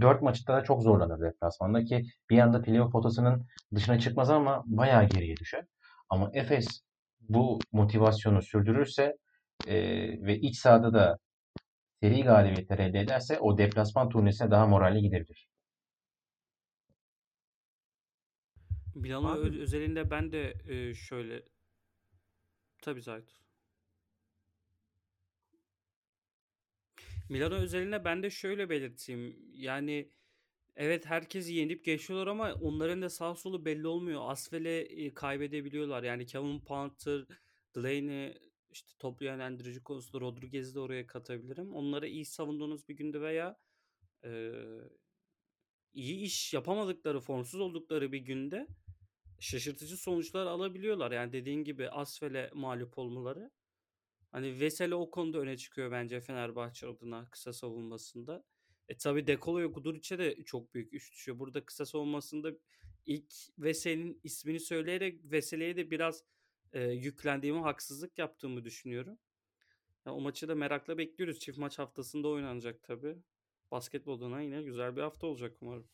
4 0.00 0.22
maçta 0.22 0.54
da 0.54 0.64
çok 0.64 0.82
zorlanır 0.82 1.20
deplasmanda 1.20 1.84
ki 1.84 2.02
bir 2.30 2.38
anda 2.38 2.62
playoff 2.62 2.92
potasının 2.92 3.46
dışına 3.74 3.98
çıkmaz 3.98 4.30
ama 4.30 4.62
bayağı 4.66 5.08
geriye 5.08 5.36
düşer. 5.36 5.64
Ama 6.08 6.30
Efes 6.34 6.82
bu 7.20 7.58
motivasyonu 7.72 8.42
sürdürürse 8.42 9.16
e, 9.66 9.76
ve 10.26 10.38
iç 10.38 10.58
sahada 10.58 10.94
da 10.94 11.18
seri 12.02 12.22
galibiyetler 12.22 12.78
elde 12.78 13.00
ederse 13.00 13.38
o 13.38 13.58
deplasman 13.58 14.08
turnesine 14.08 14.50
daha 14.50 14.66
moralli 14.66 15.02
gidebilir. 15.02 15.48
Milano 18.94 19.36
özelinde 19.36 20.10
ben 20.10 20.32
de 20.32 20.54
e, 20.68 20.94
şöyle 20.94 21.42
tabii 22.82 23.02
Zahit. 23.02 23.40
Milano 27.28 27.54
özelinde 27.54 28.04
ben 28.04 28.22
de 28.22 28.30
şöyle 28.30 28.70
belirteyim. 28.70 29.36
Yani 29.52 30.10
evet 30.76 31.06
herkesi 31.06 31.54
yenip 31.54 31.84
geçiyorlar 31.84 32.26
ama 32.26 32.52
onların 32.54 33.02
da 33.02 33.10
sağ 33.10 33.34
solu 33.34 33.64
belli 33.64 33.86
olmuyor. 33.86 34.20
Asfel'e 34.24 35.14
kaybedebiliyorlar. 35.14 36.02
Yani 36.02 36.26
Kevin 36.26 36.60
Panther, 36.60 37.26
Delaney 37.74 38.38
işte 38.72 38.92
top 38.98 39.22
yönlendirici 39.22 39.82
konusunda 39.82 40.20
Rodriguez'i 40.20 40.74
de 40.74 40.80
oraya 40.80 41.06
katabilirim. 41.06 41.74
Onları 41.74 42.08
iyi 42.08 42.24
savunduğunuz 42.24 42.88
bir 42.88 42.96
günde 42.96 43.20
veya 43.20 43.58
e, 44.24 44.52
iyi 45.94 46.16
iş 46.24 46.54
yapamadıkları, 46.54 47.20
formsuz 47.20 47.60
oldukları 47.60 48.12
bir 48.12 48.18
günde 48.18 48.66
şaşırtıcı 49.40 49.96
sonuçlar 49.96 50.46
alabiliyorlar. 50.46 51.12
Yani 51.12 51.32
dediğin 51.32 51.64
gibi 51.64 51.90
Asfel'e 51.90 52.50
mağlup 52.54 52.98
olmaları. 52.98 53.50
Hani 54.32 54.60
Veseli 54.60 54.94
o 54.94 55.10
konuda 55.10 55.38
öne 55.38 55.56
çıkıyor 55.56 55.90
bence 55.90 56.20
Fenerbahçe 56.20 56.86
adına 56.86 57.30
kısa 57.30 57.52
savunmasında. 57.52 58.44
E 58.88 58.96
tabi 58.96 59.26
Dekolo 59.26 59.60
ve 59.60 59.66
Guduric'e 59.66 60.18
de 60.18 60.44
çok 60.44 60.74
büyük 60.74 60.94
üst 60.94 61.12
düşüyor. 61.12 61.38
Burada 61.38 61.64
kısa 61.64 61.86
savunmasında 61.86 62.52
ilk 63.06 63.34
Veseli'nin 63.58 64.20
ismini 64.24 64.60
söyleyerek 64.60 65.20
Veseli'ye 65.24 65.76
de 65.76 65.90
biraz 65.90 66.24
e, 66.72 66.82
yüklendiğimi, 66.82 67.60
haksızlık 67.60 68.18
yaptığımı 68.18 68.64
düşünüyorum. 68.64 69.18
Ya 70.06 70.14
o 70.14 70.20
maçı 70.20 70.48
da 70.48 70.54
merakla 70.54 70.98
bekliyoruz. 70.98 71.38
Çift 71.38 71.58
maç 71.58 71.78
haftasında 71.78 72.28
oynanacak 72.28 72.82
tabi. 72.82 73.16
Basketbol 73.70 74.18
adına 74.18 74.40
yine 74.40 74.62
güzel 74.62 74.96
bir 74.96 75.02
hafta 75.02 75.26
olacak 75.26 75.56
umarım. 75.60 75.88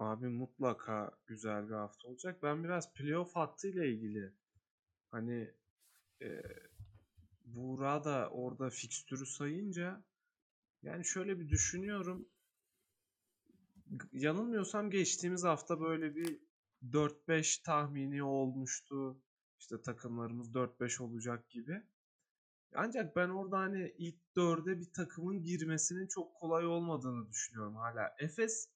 Abi 0.00 0.28
mutlaka 0.28 1.10
güzel 1.26 1.68
bir 1.68 1.74
hafta 1.74 2.08
olacak. 2.08 2.42
Ben 2.42 2.64
biraz 2.64 2.94
playoff 2.94 3.36
hattıyla 3.36 3.84
ilgili 3.84 4.32
hani 5.10 5.54
e, 6.22 6.42
Buğra 7.44 8.04
da 8.04 8.30
orada 8.30 8.70
fikstürü 8.70 9.26
sayınca 9.26 10.04
yani 10.82 11.04
şöyle 11.04 11.40
bir 11.40 11.48
düşünüyorum. 11.48 12.28
Yanılmıyorsam 14.12 14.90
geçtiğimiz 14.90 15.44
hafta 15.44 15.80
böyle 15.80 16.16
bir 16.16 16.40
4-5 16.82 17.62
tahmini 17.62 18.22
olmuştu. 18.22 19.22
İşte 19.58 19.82
takımlarımız 19.82 20.54
4-5 20.54 21.02
olacak 21.02 21.50
gibi. 21.50 21.82
Ancak 22.74 23.16
ben 23.16 23.28
orada 23.28 23.58
hani 23.58 23.94
ilk 23.98 24.36
dörde 24.36 24.80
bir 24.80 24.92
takımın 24.92 25.42
girmesinin 25.42 26.06
çok 26.06 26.34
kolay 26.34 26.66
olmadığını 26.66 27.28
düşünüyorum 27.28 27.76
hala. 27.76 28.14
Efes 28.18 28.68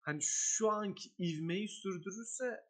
hani 0.00 0.22
şu 0.22 0.70
anki 0.70 1.10
ivmeyi 1.18 1.68
sürdürürse 1.68 2.64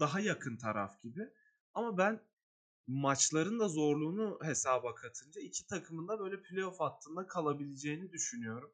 daha 0.00 0.20
yakın 0.20 0.56
taraf 0.56 1.02
gibi. 1.02 1.30
Ama 1.74 1.98
ben 1.98 2.20
maçların 2.86 3.60
da 3.60 3.68
zorluğunu 3.68 4.38
hesaba 4.42 4.94
katınca 4.94 5.40
iki 5.40 5.66
takımın 5.66 6.08
da 6.08 6.18
böyle 6.18 6.42
playoff 6.42 6.80
hattında 6.80 7.26
kalabileceğini 7.26 8.12
düşünüyorum. 8.12 8.72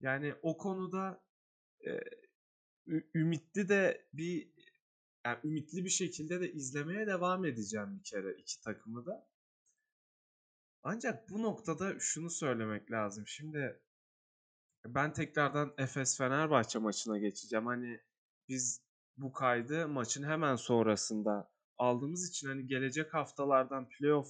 Yani 0.00 0.34
o 0.42 0.56
konuda 0.56 1.22
e, 1.86 2.00
ümitli 3.14 3.68
de 3.68 4.08
bir 4.12 4.50
yani 5.26 5.38
ümitli 5.44 5.84
bir 5.84 5.90
şekilde 5.90 6.40
de 6.40 6.52
izlemeye 6.52 7.06
devam 7.06 7.44
edeceğim 7.44 7.98
bir 7.98 8.04
kere 8.04 8.34
iki 8.34 8.60
takımı 8.60 9.06
da. 9.06 9.28
Ancak 10.82 11.30
bu 11.30 11.42
noktada 11.42 12.00
şunu 12.00 12.30
söylemek 12.30 12.90
lazım. 12.90 13.26
Şimdi 13.26 13.80
ben 14.86 15.12
tekrardan 15.12 15.74
Efes 15.78 16.18
Fenerbahçe 16.18 16.78
maçına 16.78 17.18
geçeceğim. 17.18 17.66
Hani 17.66 18.00
biz 18.48 18.82
bu 19.16 19.32
kaydı 19.32 19.88
maçın 19.88 20.24
hemen 20.24 20.56
sonrasında 20.56 21.52
aldığımız 21.78 22.28
için 22.28 22.48
hani 22.48 22.66
gelecek 22.66 23.14
haftalardan 23.14 23.88
playoff 23.88 24.28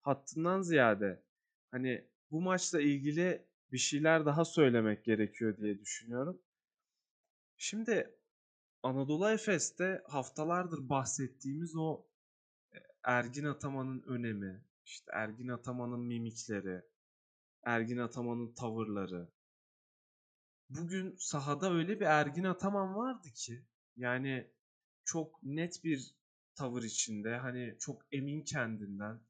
hattından 0.00 0.62
ziyade 0.62 1.22
hani 1.70 2.08
bu 2.30 2.40
maçla 2.40 2.80
ilgili 2.80 3.46
bir 3.72 3.78
şeyler 3.78 4.26
daha 4.26 4.44
söylemek 4.44 5.04
gerekiyor 5.04 5.56
diye 5.56 5.80
düşünüyorum. 5.80 6.42
Şimdi 7.56 8.18
Anadolu 8.82 9.30
Efes'te 9.30 10.02
haftalardır 10.08 10.88
bahsettiğimiz 10.88 11.76
o 11.76 12.06
e, 12.72 12.78
Ergin 13.04 13.44
Ataman'ın 13.44 14.02
önemi, 14.02 14.64
işte 14.84 15.10
Ergin 15.14 15.48
Ataman'ın 15.48 16.00
mimikleri, 16.00 16.82
Ergin 17.62 17.98
Ataman'ın 17.98 18.54
tavırları. 18.54 19.28
Bugün 20.70 21.16
sahada 21.18 21.72
öyle 21.72 22.00
bir 22.00 22.04
Ergin 22.04 22.44
Ataman 22.44 22.96
vardı 22.96 23.28
ki 23.34 23.64
yani 23.96 24.50
çok 25.04 25.42
net 25.42 25.84
bir 25.84 26.14
tavır 26.54 26.82
içinde 26.82 27.36
hani 27.36 27.76
çok 27.78 28.02
emin 28.12 28.42
kendinden 28.42 29.20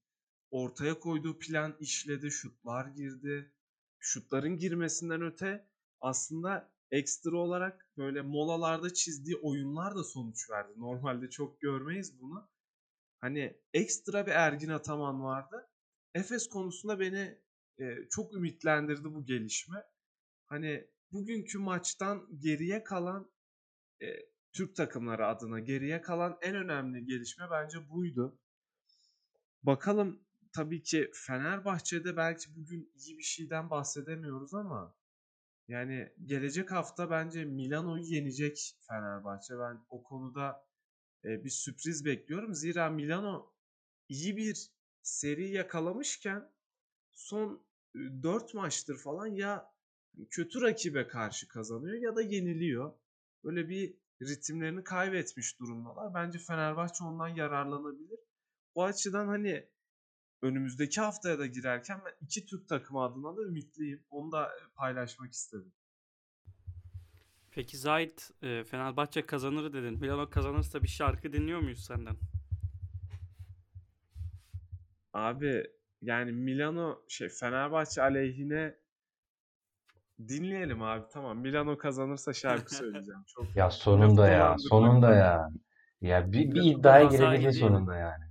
ortaya 0.51 1.01
koyduğu 1.01 1.39
plan 1.39 1.77
işledi, 1.81 2.31
şutlar 2.31 2.87
girdi. 2.87 3.53
Şutların 3.99 4.57
girmesinden 4.57 5.23
öte 5.23 5.69
aslında 6.01 6.73
ekstra 6.91 7.37
olarak 7.37 7.91
böyle 7.97 8.23
molalarda 8.23 8.95
çizdiği 8.95 9.37
oyunlar 9.37 9.95
da 9.95 10.05
sonuç 10.05 10.51
verdi. 10.51 10.73
Normalde 10.77 11.31
çok 11.31 11.61
görmeyiz 11.61 12.21
bunu. 12.21 12.49
Hani 13.21 13.61
ekstra 13.73 14.27
bir 14.27 14.33
Ergin 14.33 14.69
Ataman 14.69 15.23
vardı. 15.23 15.69
Efes 16.15 16.49
konusunda 16.49 17.01
beni 17.01 17.39
e, 17.79 18.09
çok 18.11 18.35
ümitlendirdi 18.35 19.05
bu 19.05 19.25
gelişme. 19.25 19.85
Hani 20.47 20.89
bugünkü 21.13 21.59
maçtan 21.59 22.29
geriye 22.39 22.85
kalan 22.85 23.31
e, 24.03 24.07
Türk 24.53 24.77
takımları 24.77 25.27
adına 25.27 25.61
geriye 25.61 26.01
kalan 26.03 26.39
en 26.43 26.55
önemli 26.57 27.05
gelişme 27.05 27.45
bence 27.51 27.89
buydu. 27.89 28.39
Bakalım 29.63 30.23
tabii 30.53 30.83
ki 30.83 31.11
Fenerbahçe'de 31.15 32.17
belki 32.17 32.57
bugün 32.57 32.93
iyi 32.95 33.19
bir 33.19 33.23
şeyden 33.23 33.71
bahsedemiyoruz 33.71 34.55
ama 34.55 34.97
yani 35.69 36.13
gelecek 36.25 36.73
hafta 36.73 37.11
bence 37.11 37.45
Milano'yu 37.45 38.05
yenecek 38.05 38.77
Fenerbahçe. 38.89 39.59
Ben 39.59 39.85
o 39.89 40.03
konuda 40.03 40.67
e, 41.25 41.45
bir 41.45 41.51
sürpriz 41.51 42.05
bekliyorum. 42.05 42.55
Zira 42.55 42.91
Milano 42.91 43.55
iyi 44.09 44.37
bir 44.37 44.71
seri 45.03 45.51
yakalamışken 45.51 46.53
son 47.13 47.67
4 47.95 48.55
maçtır 48.55 48.99
falan 48.99 49.27
ya 49.27 49.78
kötü 50.31 50.61
rakibe 50.61 51.09
karşı 51.09 51.49
kazanıyor 51.49 51.97
ya 51.97 52.17
da 52.17 52.23
yeniliyor. 52.23 52.93
Böyle 53.45 53.69
bir 53.69 53.95
ritimlerini 54.23 54.85
kaybetmiş 54.85 55.61
durumdalar. 55.61 56.15
Bence 56.15 56.39
Fenerbahçe 56.39 57.05
ondan 57.05 57.29
yararlanabilir. 57.29 58.19
Bu 58.75 58.85
açıdan 58.85 59.27
hani 59.27 59.69
önümüzdeki 60.43 61.01
haftaya 61.01 61.39
da 61.39 61.47
girerken 61.47 62.01
ben 62.05 62.13
iki 62.21 62.47
Türk 62.47 62.69
takımı 62.69 63.03
adına 63.03 63.37
da 63.37 63.43
ümitliyim. 63.43 64.05
Onu 64.11 64.33
da 64.33 64.53
paylaşmak 64.75 65.33
istedim. 65.33 65.73
Peki 67.51 67.79
Zahit 67.79 68.31
e, 68.43 68.65
Fenerbahçe 68.65 69.27
kazanır 69.27 69.73
dedin. 69.73 70.01
Milano 70.01 70.31
kazanırsa 70.31 70.83
bir 70.83 70.89
şarkı 70.89 71.33
dinliyor 71.33 71.61
muyuz 71.61 71.85
senden? 71.85 72.17
Abi 75.13 75.65
yani 76.03 76.33
Milano 76.33 77.05
şey 77.09 77.29
Fenerbahçe 77.29 78.03
aleyhine 78.03 78.77
dinleyelim 80.29 80.83
abi 80.83 81.05
tamam. 81.13 81.39
Milano 81.39 81.79
kazanırsa 81.79 82.33
şarkı 82.33 82.75
söyleyeceğim. 82.75 83.25
Çok 83.27 83.57
Ya 83.57 83.71
sonunda 83.71 84.29
ya. 84.29 84.57
Sonunda 84.59 85.15
ya. 85.15 85.51
Ya 86.01 86.33
bir, 86.33 86.55
bir 86.55 86.63
iddiaya 86.63 87.05
girebildi 87.05 87.53
sonunda 87.53 87.97
yani. 87.97 88.25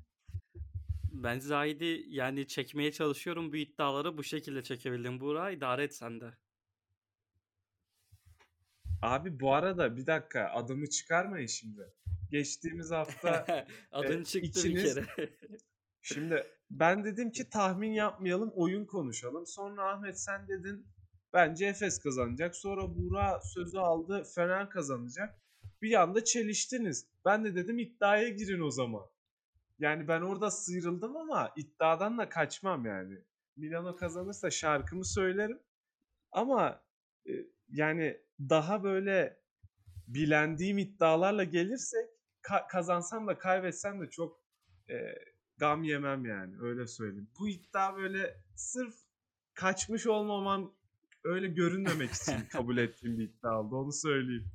ben 1.11 1.39
Zahid'i 1.39 2.05
yani 2.07 2.47
çekmeye 2.47 2.91
çalışıyorum. 2.91 3.51
Bu 3.51 3.55
iddiaları 3.55 4.17
bu 4.17 4.23
şekilde 4.23 4.63
çekebildim. 4.63 5.19
Buğra 5.19 5.51
idare 5.51 5.83
et 5.83 5.95
sen 5.95 6.21
de. 6.21 6.33
Abi 9.01 9.39
bu 9.39 9.53
arada 9.53 9.97
bir 9.97 10.05
dakika 10.05 10.49
adımı 10.53 10.89
çıkarmayın 10.89 11.47
şimdi. 11.47 11.81
Geçtiğimiz 12.31 12.91
hafta 12.91 13.45
Adın 13.91 14.21
e, 14.21 14.25
çıktı 14.25 14.63
bir 14.63 14.69
ikiniz- 14.69 14.93
kere. 14.95 15.29
Şimdi 16.01 16.43
ben 16.71 17.03
dedim 17.05 17.31
ki 17.31 17.49
tahmin 17.49 17.91
yapmayalım, 17.91 18.51
oyun 18.55 18.85
konuşalım. 18.85 19.45
Sonra 19.47 19.89
Ahmet 19.93 20.19
sen 20.21 20.47
dedin 20.47 20.87
bence 21.37 21.65
Efes 21.65 21.99
kazanacak. 21.99 22.55
Sonra 22.55 22.95
Buğra 22.95 23.39
sözü 23.41 23.77
aldı 23.77 24.23
Fener 24.35 24.69
kazanacak. 24.69 25.41
Bir 25.81 26.01
anda 26.01 26.23
çeliştiniz. 26.23 27.07
Ben 27.25 27.45
de 27.45 27.55
dedim 27.55 27.79
iddiaya 27.79 28.29
girin 28.29 28.61
o 28.61 28.71
zaman. 28.71 29.05
Yani 29.79 30.07
ben 30.07 30.21
orada 30.21 30.51
sıyrıldım 30.51 31.17
ama 31.17 31.53
iddiadan 31.55 32.17
da 32.17 32.29
kaçmam 32.29 32.85
yani. 32.85 33.17
Milano 33.55 33.95
kazanırsa 33.95 34.51
şarkımı 34.51 35.05
söylerim. 35.05 35.59
Ama 36.31 36.83
e, 37.27 37.31
yani 37.69 38.21
daha 38.39 38.83
böyle 38.83 39.39
bilendiğim 40.07 40.77
iddialarla 40.77 41.43
gelirsek 41.43 42.09
ka- 42.43 42.67
kazansam 42.67 43.27
da 43.27 43.37
kaybetsem 43.37 44.01
de 44.01 44.09
çok 44.09 44.41
e, 44.89 44.95
gam 45.57 45.83
yemem 45.83 46.25
yani 46.25 46.55
öyle 46.61 46.87
söyleyeyim. 46.87 47.29
Bu 47.39 47.49
iddia 47.49 47.97
böyle 47.97 48.43
sırf 48.55 48.95
kaçmış 49.53 50.07
olmamam 50.07 50.76
öyle 51.23 51.47
görünmemek 51.47 52.11
için 52.11 52.45
kabul 52.51 52.77
ettiğim 52.77 53.17
bir 53.17 53.23
iddia 53.23 53.59
oldu 53.59 53.75
onu 53.75 53.91
söyleyeyim. 53.91 54.51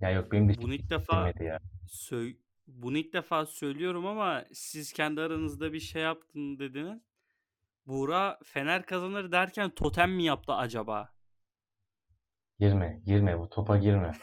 Ya 0.00 0.10
yok 0.10 0.32
benim 0.32 0.48
de 0.48 0.62
Bunu 0.62 0.74
ilk 0.74 0.90
defa 0.90 1.32
ya. 1.40 1.58
Sö- 1.88 2.36
bunu 2.66 2.98
ilk 2.98 3.12
defa 3.12 3.46
söylüyorum 3.46 4.06
ama 4.06 4.44
siz 4.52 4.92
kendi 4.92 5.20
aranızda 5.20 5.72
bir 5.72 5.80
şey 5.80 6.02
yaptın 6.02 6.58
dediniz. 6.58 7.02
Buğra 7.86 8.38
Fener 8.44 8.86
kazanır 8.86 9.32
derken 9.32 9.70
totem 9.70 10.12
mi 10.12 10.24
yaptı 10.24 10.52
acaba? 10.52 11.14
Girme, 12.58 13.02
girme 13.06 13.38
bu 13.38 13.48
topa 13.48 13.78
girme. 13.78 14.18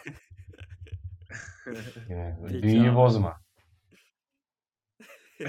girme. 2.08 2.40
Peki 2.48 2.64
Büyüyü 2.64 2.90
abi. 2.90 2.96
bozma. 2.96 3.42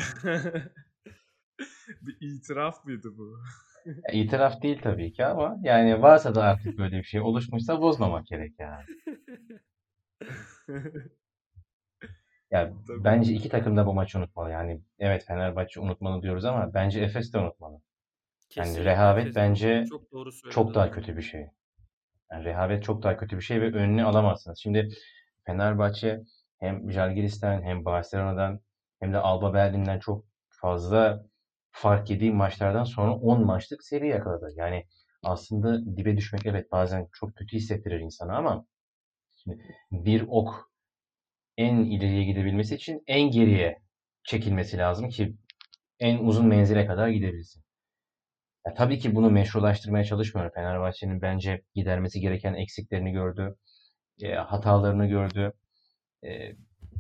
bir 2.01 2.17
itiraf 2.21 2.85
mıydı 2.85 3.19
bu? 3.19 3.39
İtiraf 4.13 4.63
değil 4.63 4.81
tabii 4.83 5.13
ki 5.13 5.27
ama 5.27 5.57
yani 5.63 6.03
varsa 6.03 6.35
da 6.35 6.43
artık 6.45 6.79
böyle 6.79 6.99
bir 6.99 7.05
şey 7.05 7.21
oluşmuşsa 7.21 7.81
bozmamak 7.81 8.27
gerek 8.27 8.53
yani. 8.59 8.85
Ya 12.51 12.73
Tabii. 12.87 13.05
bence 13.05 13.33
iki 13.33 13.49
takım 13.49 13.77
da 13.77 13.87
bu 13.87 13.95
maçı 13.95 14.19
unutmalı. 14.19 14.51
Yani 14.51 14.81
evet 14.99 15.25
Fenerbahçe 15.25 15.81
unutmalı 15.81 16.23
diyoruz 16.23 16.45
ama 16.45 16.75
bence 16.75 17.01
Efes 17.01 17.33
de 17.33 17.39
unutmalı. 17.39 17.81
Kesinlikle 18.49 18.85
rehavet 18.85 19.23
Efes 19.23 19.37
bence 19.37 19.85
çok 19.91 20.13
doğru. 20.13 20.31
Çok 20.51 20.75
daha 20.75 20.91
kötü 20.91 21.17
bir 21.17 21.23
şey. 21.23 21.47
Yani 22.33 22.45
rehavet 22.45 22.85
çok 22.85 23.03
daha 23.03 23.17
kötü 23.17 23.37
bir 23.37 23.43
şey 23.43 23.61
ve 23.61 23.73
önünü 23.73 24.05
alamazsınız. 24.05 24.59
Şimdi 24.59 24.89
Fenerbahçe 25.47 26.21
hem 26.61 26.93
Žalgiris'ten 26.93 27.63
hem 27.63 27.85
Barcelona'dan 27.85 28.61
hem 29.01 29.13
de 29.13 29.19
Alba 29.19 29.55
Berlin'den 29.55 29.99
çok 29.99 30.25
fazla 30.49 31.25
fark 31.77 32.11
yediği 32.11 32.33
maçlardan 32.33 32.85
sonra 32.85 33.15
10 33.15 33.47
maçlık 33.47 33.85
seri 33.85 34.09
yakaladı. 34.09 34.53
Yani 34.57 34.85
aslında 35.23 35.97
dibe 35.97 36.17
düşmek 36.17 36.47
evet 36.47 36.73
bazen 36.73 37.09
çok 37.13 37.37
kötü 37.37 37.57
hissettirir 37.57 38.01
insana 38.01 38.37
ama 38.37 38.67
şimdi 39.37 39.63
bir 39.93 40.25
ok 40.29 40.71
en 41.57 41.77
ileriye 41.77 42.25
gidebilmesi 42.25 42.75
için 42.75 43.03
en 43.07 43.31
geriye 43.31 43.79
çekilmesi 44.25 44.79
lazım 44.79 45.09
ki 45.09 45.37
en 46.01 46.19
uzun 46.19 46.47
menzile 46.47 46.87
kadar 46.87 47.09
gidebilsin. 47.09 47.63
Ya 48.67 48.75
tabii 48.75 48.99
ki 48.99 49.15
bunu 49.15 49.31
meşrulaştırmaya 49.31 50.05
çalışmıyorum. 50.05 50.53
Fenerbahçe'nin 50.55 51.23
bence 51.23 51.63
gidermesi 51.75 52.21
gereken 52.21 52.55
eksiklerini 52.55 53.13
gördü, 53.13 53.57
e, 54.23 54.35
hatalarını 54.35 55.07
gördü, 55.07 55.53
e, 56.25 56.53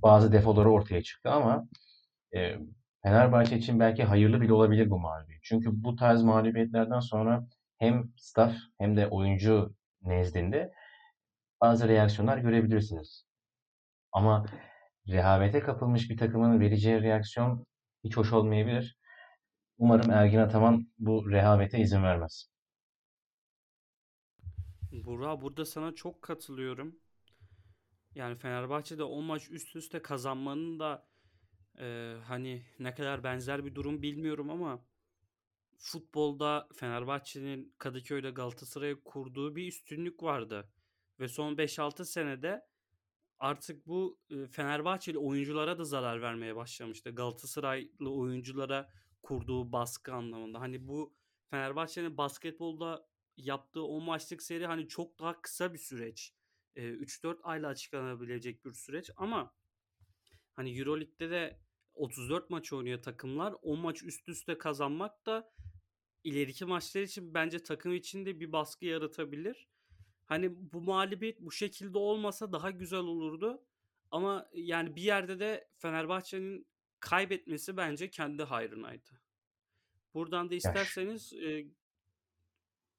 bazı 0.02 0.32
defoları 0.32 0.70
ortaya 0.70 1.02
çıktı 1.02 1.30
ama 1.30 1.68
e, 2.36 2.56
Fenerbahçe 3.06 3.56
için 3.56 3.80
belki 3.80 4.04
hayırlı 4.04 4.40
bile 4.40 4.52
olabilir 4.52 4.90
bu 4.90 4.98
mağlubiyet. 4.98 5.42
Çünkü 5.42 5.68
bu 5.72 5.96
tarz 5.96 6.22
mağlubiyetlerden 6.22 7.00
sonra 7.00 7.46
hem 7.78 8.12
staff 8.16 8.56
hem 8.78 8.96
de 8.96 9.08
oyuncu 9.08 9.74
nezdinde 10.02 10.72
bazı 11.60 11.88
reaksiyonlar 11.88 12.38
görebilirsiniz. 12.38 13.26
Ama 14.12 14.46
rehavete 15.08 15.60
kapılmış 15.60 16.10
bir 16.10 16.16
takımın 16.16 16.60
vereceği 16.60 17.02
reaksiyon 17.02 17.66
hiç 18.04 18.16
hoş 18.16 18.32
olmayabilir. 18.32 18.98
Umarım 19.78 20.10
Ergin 20.10 20.38
Ataman 20.38 20.88
bu 20.98 21.30
rehavete 21.30 21.78
izin 21.78 22.02
vermez. 22.02 22.50
Buğra 24.92 25.40
burada 25.40 25.64
sana 25.64 25.94
çok 25.94 26.22
katılıyorum. 26.22 26.96
Yani 28.14 28.36
Fenerbahçe'de 28.36 29.02
10 29.02 29.24
maç 29.24 29.50
üst 29.50 29.76
üste 29.76 30.02
kazanmanın 30.02 30.78
da 30.78 31.06
e, 31.80 32.16
hani 32.24 32.62
ne 32.78 32.94
kadar 32.94 33.24
benzer 33.24 33.64
bir 33.64 33.74
durum 33.74 34.02
bilmiyorum 34.02 34.50
ama 34.50 34.84
futbolda 35.78 36.68
Fenerbahçe'nin 36.76 37.74
Kadıköy'de 37.78 38.30
Galatasaray'a 38.30 39.00
kurduğu 39.04 39.56
bir 39.56 39.68
üstünlük 39.68 40.22
vardı. 40.22 40.70
Ve 41.20 41.28
son 41.28 41.56
5-6 41.56 42.04
senede 42.04 42.66
artık 43.38 43.86
bu 43.86 44.20
Fenerbahçeli 44.50 45.18
oyunculara 45.18 45.78
da 45.78 45.84
zarar 45.84 46.22
vermeye 46.22 46.56
başlamıştı. 46.56 47.10
Galatasaraylı 47.10 48.10
oyunculara 48.10 48.90
kurduğu 49.22 49.72
baskı 49.72 50.14
anlamında. 50.14 50.60
Hani 50.60 50.88
bu 50.88 51.14
Fenerbahçe'nin 51.50 52.16
basketbolda 52.16 53.08
yaptığı 53.36 53.82
o 53.82 54.00
maçlık 54.00 54.42
seri 54.42 54.66
hani 54.66 54.88
çok 54.88 55.18
daha 55.18 55.42
kısa 55.42 55.72
bir 55.72 55.78
süreç. 55.78 56.32
E, 56.76 56.82
3-4 56.82 57.38
ayla 57.42 57.68
açıklanabilecek 57.68 58.64
bir 58.64 58.72
süreç 58.72 59.10
ama 59.16 59.54
hani 60.54 60.78
Euroleague'de 60.78 61.30
de 61.30 61.60
34 61.96 62.50
maç 62.50 62.72
oynuyor 62.72 63.02
takımlar. 63.02 63.54
10 63.62 63.78
maç 63.78 64.02
üst 64.02 64.28
üste 64.28 64.58
kazanmak 64.58 65.26
da 65.26 65.52
ileriki 66.24 66.64
maçlar 66.64 67.02
için 67.02 67.34
bence 67.34 67.62
takım 67.62 67.94
içinde 67.94 68.40
bir 68.40 68.52
baskı 68.52 68.86
yaratabilir. 68.86 69.68
Hani 70.24 70.72
bu 70.72 70.80
mağlubiyet 70.80 71.40
bu 71.40 71.52
şekilde 71.52 71.98
olmasa 71.98 72.52
daha 72.52 72.70
güzel 72.70 73.00
olurdu. 73.00 73.62
Ama 74.10 74.48
yani 74.54 74.96
bir 74.96 75.02
yerde 75.02 75.38
de 75.38 75.68
Fenerbahçe'nin 75.78 76.66
kaybetmesi 77.00 77.76
bence 77.76 78.10
kendi 78.10 78.42
hayrınaydı. 78.42 79.10
Buradan 80.14 80.50
da 80.50 80.54
isterseniz 80.54 81.32
e, 81.32 81.66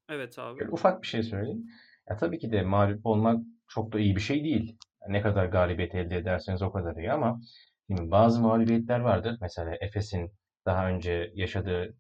evet 0.10 0.40
abi. 0.40 0.68
Ufak 0.72 1.02
bir 1.02 1.08
şey 1.08 1.24
söyleyeyim. 1.24 1.70
Ya 2.10 2.18
tabii 2.18 2.40
ki 2.40 2.52
de 2.52 2.62
mağlup 2.62 3.06
olmak 3.06 3.44
çok 3.68 3.92
da 3.92 4.00
iyi 4.00 4.16
bir 4.16 4.22
şey 4.22 4.44
değil. 4.44 4.78
Ne 5.08 5.22
kadar 5.22 5.46
galibiyet 5.46 5.96
elde 5.96 6.18
ederseniz 6.18 6.62
o 6.62 6.72
kadar 6.72 6.96
iyi 6.96 7.12
ama 7.12 7.42
şimdi 7.88 8.12
bazı 8.12 8.42
mağlubiyetler 8.42 9.00
vardır. 9.00 9.38
Mesela 9.42 9.76
Efes'in 9.82 10.32
daha 10.66 10.88
önce 10.90 11.32
yaşadığı 11.36 11.96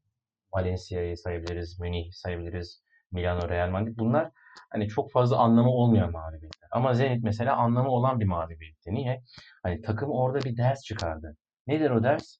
Valencia'yı 0.53 1.17
sayabiliriz, 1.17 1.79
Münih 1.79 2.11
sayabiliriz, 2.11 2.83
Milano, 3.11 3.49
Real 3.49 3.69
Madrid. 3.69 3.97
Bunlar 3.97 4.31
hani 4.71 4.87
çok 4.87 5.11
fazla 5.11 5.37
anlamı 5.37 5.69
olmayan 5.69 6.11
mağlubiyetler. 6.11 6.69
Ama 6.71 6.93
Zenit 6.93 7.23
mesela 7.23 7.55
anlamı 7.55 7.89
olan 7.89 8.19
bir 8.19 8.25
mağlubiyetti. 8.25 8.93
Niye? 8.93 9.23
Hani 9.63 9.81
takım 9.81 10.09
orada 10.11 10.39
bir 10.45 10.57
ders 10.57 10.83
çıkardı. 10.83 11.37
Nedir 11.67 11.89
o 11.89 12.03
ders? 12.03 12.37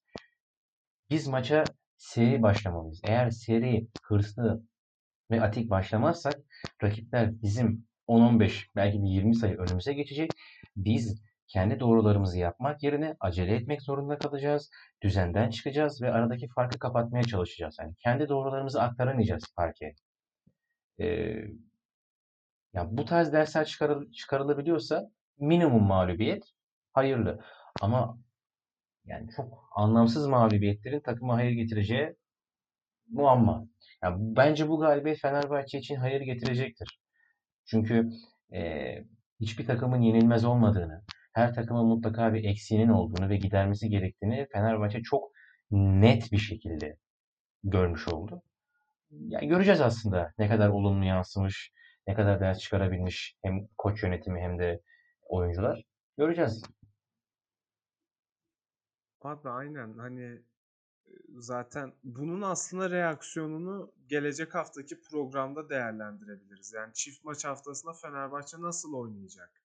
Biz 1.09 1.27
maça 1.27 1.63
seri 1.97 2.41
başlamalıyız. 2.41 3.01
Eğer 3.03 3.29
seri 3.29 3.87
hırslı 4.03 4.63
ve 5.31 5.41
atik 5.41 5.69
başlamazsak 5.69 6.35
rakipler 6.83 7.41
bizim 7.41 7.87
10-15 8.07 8.65
belki 8.75 9.03
bir 9.03 9.07
20 9.07 9.35
sayı 9.35 9.57
önümüze 9.57 9.93
geçecek. 9.93 10.31
Biz 10.75 11.21
kendi 11.47 11.79
doğrularımızı 11.79 12.39
yapmak 12.39 12.83
yerine 12.83 13.15
acele 13.19 13.55
etmek 13.55 13.81
zorunda 13.81 14.17
kalacağız. 14.17 14.69
Düzenden 15.03 15.49
çıkacağız 15.49 16.01
ve 16.01 16.11
aradaki 16.11 16.47
farkı 16.47 16.79
kapatmaya 16.79 17.23
çalışacağız. 17.23 17.77
Yani 17.79 17.95
kendi 18.03 18.29
doğrularımızı 18.29 18.81
aktaramayacağız 18.81 19.43
farke. 19.55 19.93
Ee, 20.99 21.05
ya 22.73 22.87
bu 22.91 23.05
tarz 23.05 23.33
dersler 23.33 23.65
çıkarıl 23.65 24.11
çıkarılabiliyorsa 24.11 25.09
minimum 25.39 25.83
mağlubiyet 25.83 26.43
hayırlı. 26.93 27.41
Ama 27.81 28.17
yani 29.05 29.29
çok 29.35 29.69
anlamsız 29.75 30.27
mağlubiyetlerin 30.27 30.99
takıma 30.99 31.35
hayır 31.35 31.51
getireceği 31.51 32.15
muamma. 33.09 33.67
Yani 34.03 34.15
bence 34.19 34.69
bu 34.69 34.79
galibiyet 34.79 35.19
Fenerbahçe 35.21 35.77
için 35.77 35.95
hayır 35.95 36.21
getirecektir. 36.21 36.99
Çünkü 37.65 38.09
e, 38.53 38.93
hiçbir 39.41 39.65
takımın 39.65 40.01
yenilmez 40.01 40.45
olmadığını, 40.45 41.03
her 41.37 41.53
takımın 41.53 41.85
mutlaka 41.85 42.33
bir 42.33 42.43
eksiğinin 42.43 42.89
olduğunu 42.89 43.29
ve 43.29 43.37
gidermesi 43.37 43.89
gerektiğini 43.89 44.47
Fenerbahçe 44.53 45.03
çok 45.03 45.31
net 45.71 46.31
bir 46.31 46.37
şekilde 46.37 46.97
görmüş 47.63 48.07
oldu. 48.07 48.41
Yani 49.11 49.47
göreceğiz 49.47 49.81
aslında 49.81 50.33
ne 50.37 50.49
kadar 50.49 50.69
olumlu 50.69 51.05
yansımış, 51.05 51.71
ne 52.07 52.13
kadar 52.13 52.39
ders 52.39 52.59
çıkarabilmiş 52.59 53.37
hem 53.43 53.67
koç 53.77 54.03
yönetimi 54.03 54.41
hem 54.41 54.59
de 54.59 54.81
oyuncular. 55.21 55.83
Göreceğiz. 56.17 56.63
Abi 59.21 59.49
aynen 59.49 59.97
hani 59.97 60.41
zaten 61.35 61.93
bunun 62.03 62.41
aslında 62.41 62.89
reaksiyonunu 62.89 63.91
gelecek 64.07 64.55
haftaki 64.55 65.01
programda 65.01 65.69
değerlendirebiliriz. 65.69 66.73
Yani 66.73 66.93
çift 66.93 67.23
maç 67.23 67.45
haftasında 67.45 67.93
Fenerbahçe 67.93 68.61
nasıl 68.61 68.93
oynayacak? 68.93 69.61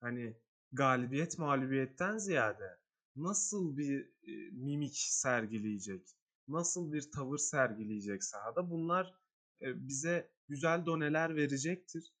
Hani 0.00 0.36
galibiyet 0.72 1.38
mağlubiyetten 1.38 2.18
ziyade 2.18 2.78
nasıl 3.16 3.76
bir 3.76 4.00
e, 4.22 4.50
mimik 4.52 4.96
sergileyecek? 4.96 6.16
Nasıl 6.48 6.92
bir 6.92 7.10
tavır 7.10 7.38
sergileyecek 7.38 8.24
sahada? 8.24 8.70
Bunlar 8.70 9.14
e, 9.62 9.88
bize 9.88 10.32
güzel 10.48 10.86
doneler 10.86 11.36
verecektir. 11.36 12.12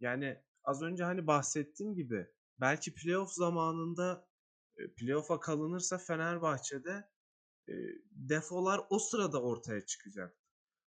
Yani 0.00 0.42
az 0.64 0.82
önce 0.82 1.04
hani 1.04 1.26
bahsettiğim 1.26 1.94
gibi 1.94 2.26
belki 2.60 2.94
playoff 2.94 3.32
zamanında 3.32 4.28
e, 4.76 4.94
playoff'a 4.94 5.40
kalınırsa 5.40 5.98
Fenerbahçe'de 5.98 7.08
e, 7.68 7.74
defolar 8.10 8.80
o 8.90 8.98
sırada 8.98 9.42
ortaya 9.42 9.86
çıkacak. 9.86 10.36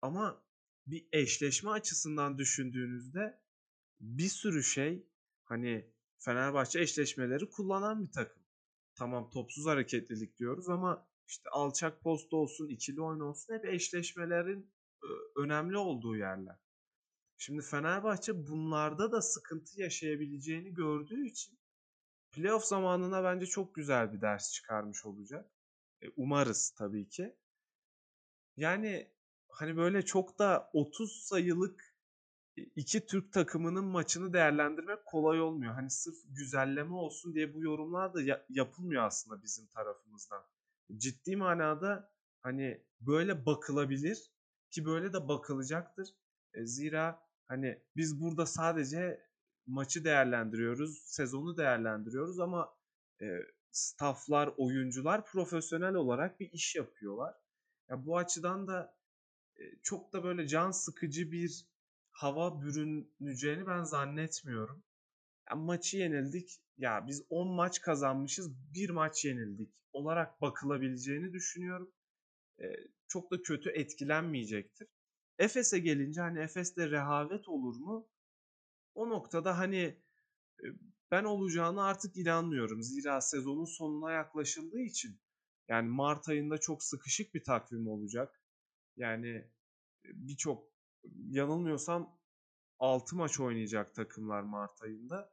Ama 0.02 0.44
bir 0.86 1.08
eşleşme 1.12 1.70
açısından 1.70 2.38
düşündüğünüzde 2.38 3.40
bir 4.00 4.28
sürü 4.28 4.62
şey 4.62 5.08
hani 5.44 5.92
Fenerbahçe 6.18 6.80
eşleşmeleri 6.80 7.50
kullanan 7.50 8.06
bir 8.06 8.12
takım. 8.12 8.42
Tamam 8.94 9.30
topsuz 9.30 9.66
hareketlilik 9.66 10.38
diyoruz 10.38 10.68
ama 10.68 11.08
işte 11.28 11.50
alçak 11.50 12.02
post 12.02 12.32
olsun, 12.32 12.68
ikili 12.68 13.02
oyun 13.02 13.20
olsun 13.20 13.54
hep 13.54 13.64
eşleşmelerin 13.64 14.70
önemli 15.36 15.76
olduğu 15.76 16.16
yerler. 16.16 16.56
Şimdi 17.38 17.62
Fenerbahçe 17.62 18.46
bunlarda 18.46 19.12
da 19.12 19.22
sıkıntı 19.22 19.80
yaşayabileceğini 19.80 20.74
gördüğü 20.74 21.26
için 21.26 21.58
playoff 22.32 22.64
zamanına 22.64 23.24
bence 23.24 23.46
çok 23.46 23.74
güzel 23.74 24.12
bir 24.12 24.20
ders 24.20 24.52
çıkarmış 24.52 25.06
olacak. 25.06 25.50
E, 26.02 26.06
umarız 26.16 26.70
tabii 26.70 27.08
ki. 27.08 27.36
Yani 28.56 29.12
hani 29.48 29.76
böyle 29.76 30.04
çok 30.04 30.38
da 30.38 30.70
30 30.72 31.22
sayılık 31.22 31.87
iki 32.76 33.06
Türk 33.06 33.32
takımının 33.32 33.84
maçını 33.84 34.32
değerlendirmek 34.32 35.06
kolay 35.06 35.40
olmuyor. 35.40 35.74
Hani 35.74 35.90
sırf 35.90 36.16
güzelleme 36.28 36.94
olsun 36.94 37.34
diye 37.34 37.54
bu 37.54 37.62
yorumlar 37.62 38.14
da 38.14 38.42
yapılmıyor 38.48 39.02
aslında 39.02 39.42
bizim 39.42 39.66
tarafımızdan. 39.66 40.42
Ciddi 40.96 41.36
manada 41.36 42.12
hani 42.40 42.84
böyle 43.00 43.46
bakılabilir 43.46 44.32
ki 44.70 44.84
böyle 44.84 45.12
de 45.12 45.28
bakılacaktır. 45.28 46.08
E, 46.54 46.66
zira 46.66 47.22
hani 47.48 47.82
biz 47.96 48.20
burada 48.20 48.46
sadece 48.46 49.28
maçı 49.66 50.04
değerlendiriyoruz, 50.04 50.98
sezonu 51.04 51.56
değerlendiriyoruz 51.56 52.40
ama 52.40 52.74
e, 53.22 53.26
stafflar, 53.70 54.54
oyuncular 54.56 55.24
profesyonel 55.24 55.94
olarak 55.94 56.40
bir 56.40 56.52
iş 56.52 56.76
yapıyorlar. 56.76 57.34
Ya 57.88 58.06
bu 58.06 58.18
açıdan 58.18 58.68
da 58.68 58.96
e, 59.56 59.62
çok 59.82 60.12
da 60.12 60.24
böyle 60.24 60.48
can 60.48 60.70
sıkıcı 60.70 61.32
bir 61.32 61.68
hava 62.18 62.62
bürüneceğini 62.62 63.66
ben 63.66 63.84
zannetmiyorum. 63.84 64.84
Ya 65.50 65.56
maçı 65.56 65.96
yenildik. 65.96 66.60
Ya 66.78 67.06
biz 67.06 67.22
10 67.30 67.48
maç 67.48 67.80
kazanmışız, 67.80 68.50
bir 68.74 68.90
maç 68.90 69.24
yenildik 69.24 69.74
olarak 69.92 70.40
bakılabileceğini 70.40 71.32
düşünüyorum. 71.32 71.92
E, 72.60 72.64
çok 73.08 73.30
da 73.30 73.42
kötü 73.42 73.70
etkilenmeyecektir. 73.70 74.88
Efes'e 75.38 75.78
gelince 75.78 76.20
hani 76.20 76.38
Efes'te 76.38 76.90
rehavet 76.90 77.48
olur 77.48 77.76
mu? 77.76 78.08
O 78.94 79.08
noktada 79.08 79.58
hani 79.58 79.82
e, 80.62 80.66
ben 81.10 81.24
olacağını 81.24 81.84
artık 81.84 82.16
inanmıyorum. 82.16 82.82
Zira 82.82 83.20
sezonun 83.20 83.64
sonuna 83.64 84.12
yaklaşıldığı 84.12 84.80
için 84.80 85.20
yani 85.68 85.88
Mart 85.88 86.28
ayında 86.28 86.58
çok 86.58 86.82
sıkışık 86.82 87.34
bir 87.34 87.44
takvim 87.44 87.88
olacak. 87.88 88.42
Yani 88.96 89.28
e, 89.28 90.08
birçok 90.14 90.77
yanılmıyorsam 91.28 92.18
6 92.78 93.16
maç 93.16 93.40
oynayacak 93.40 93.94
takımlar 93.94 94.42
Mart 94.42 94.82
ayında. 94.82 95.32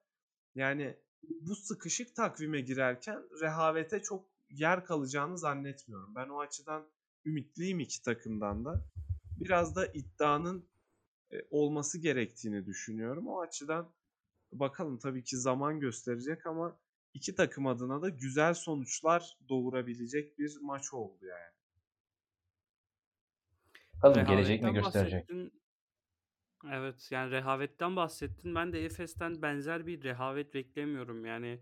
Yani 0.56 0.98
bu 1.42 1.56
sıkışık 1.56 2.16
takvime 2.16 2.62
girerken 2.62 3.24
rehavete 3.42 4.02
çok 4.02 4.30
yer 4.50 4.86
kalacağını 4.86 5.38
zannetmiyorum. 5.38 6.16
Ben 6.16 6.30
o 6.30 6.40
açıdan 6.40 6.88
ümitliyim 7.26 7.80
iki 7.80 8.02
takımdan 8.02 8.66
da. 8.66 8.86
Biraz 9.40 9.76
da 9.76 9.88
iddianın 9.88 10.70
e, 11.32 11.36
olması 11.50 12.00
gerektiğini 12.00 12.66
düşünüyorum. 12.66 13.28
O 13.28 13.42
açıdan 13.42 13.94
bakalım 14.52 14.98
tabii 14.98 15.24
ki 15.24 15.38
zaman 15.38 15.80
gösterecek 15.80 16.46
ama 16.46 16.80
iki 17.14 17.36
takım 17.36 17.68
adına 17.68 18.02
da 18.02 18.10
güzel 18.10 18.54
sonuçlar 18.54 19.38
doğurabilecek 19.50 20.40
bir 20.40 20.58
maç 20.62 20.94
oldu 20.94 21.26
yani. 21.26 21.56
Bakalım 24.04 24.28
gelecek 24.28 24.64
mi 24.64 24.74
gösterecek. 24.74 25.30
Bahsettin. 25.30 25.65
Evet 26.72 27.12
yani 27.12 27.32
rehavetten 27.32 27.96
bahsettin. 27.96 28.56
Ben 28.56 28.74
de 28.74 28.86
Efes'ten 28.86 29.42
benzer 29.42 29.88
bir 29.88 30.04
rehavet 30.04 30.54
beklemiyorum. 30.54 31.26
Yani 31.26 31.60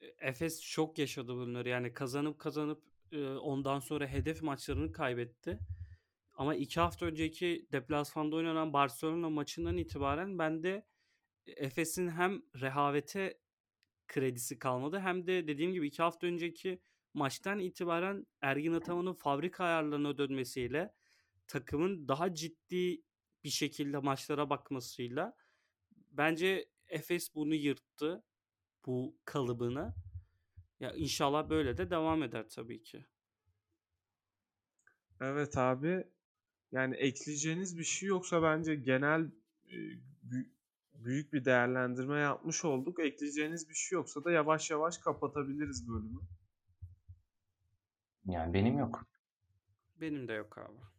e, 0.00 0.06
Efes 0.06 0.62
çok 0.62 0.98
yaşadı 0.98 1.34
bunları. 1.34 1.68
Yani 1.68 1.92
kazanıp 1.92 2.38
kazanıp 2.38 2.82
e, 3.12 3.26
ondan 3.26 3.80
sonra 3.80 4.06
hedef 4.06 4.42
maçlarını 4.42 4.92
kaybetti. 4.92 5.58
Ama 6.34 6.54
iki 6.54 6.80
hafta 6.80 7.06
önceki 7.06 7.68
deplasmanda 7.72 8.36
oynanan 8.36 8.72
Barcelona 8.72 9.30
maçından 9.30 9.76
itibaren 9.76 10.38
ben 10.38 10.62
de 10.62 10.86
Efes'in 11.46 12.08
hem 12.08 12.42
rehavete 12.60 13.38
kredisi 14.06 14.58
kalmadı 14.58 14.98
hem 14.98 15.26
de 15.26 15.48
dediğim 15.48 15.72
gibi 15.72 15.86
iki 15.86 16.02
hafta 16.02 16.26
önceki 16.26 16.80
maçtan 17.14 17.58
itibaren 17.58 18.26
Ergin 18.40 18.72
Ataman'ın 18.72 19.14
fabrika 19.14 19.64
ayarlarına 19.64 20.18
dönmesiyle 20.18 20.94
takımın 21.46 22.08
daha 22.08 22.34
ciddi 22.34 23.02
bir 23.44 23.50
şekilde 23.50 23.98
maçlara 23.98 24.50
bakmasıyla 24.50 25.36
bence 26.10 26.68
Efes 26.88 27.34
bunu 27.34 27.54
yırttı 27.54 28.22
bu 28.86 29.16
kalıbını. 29.24 29.94
Ya 30.80 30.92
inşallah 30.92 31.48
böyle 31.50 31.76
de 31.78 31.90
devam 31.90 32.22
eder 32.22 32.48
tabii 32.48 32.82
ki. 32.82 33.06
Evet 35.20 35.58
abi. 35.58 36.04
Yani 36.72 36.96
ekleyeceğiniz 36.96 37.78
bir 37.78 37.84
şey 37.84 38.08
yoksa 38.08 38.42
bence 38.42 38.74
genel 38.74 39.20
e, 39.68 39.76
bü- 40.30 40.50
büyük 40.94 41.32
bir 41.32 41.44
değerlendirme 41.44 42.18
yapmış 42.18 42.64
olduk. 42.64 43.00
Ekleyeceğiniz 43.00 43.68
bir 43.68 43.74
şey 43.74 43.96
yoksa 43.96 44.24
da 44.24 44.30
yavaş 44.30 44.70
yavaş 44.70 44.98
kapatabiliriz 44.98 45.88
bölümü. 45.88 46.20
Yani 48.26 48.54
benim 48.54 48.78
yok. 48.78 49.06
Benim 50.00 50.28
de 50.28 50.32
yok 50.32 50.58
abi. 50.58 50.93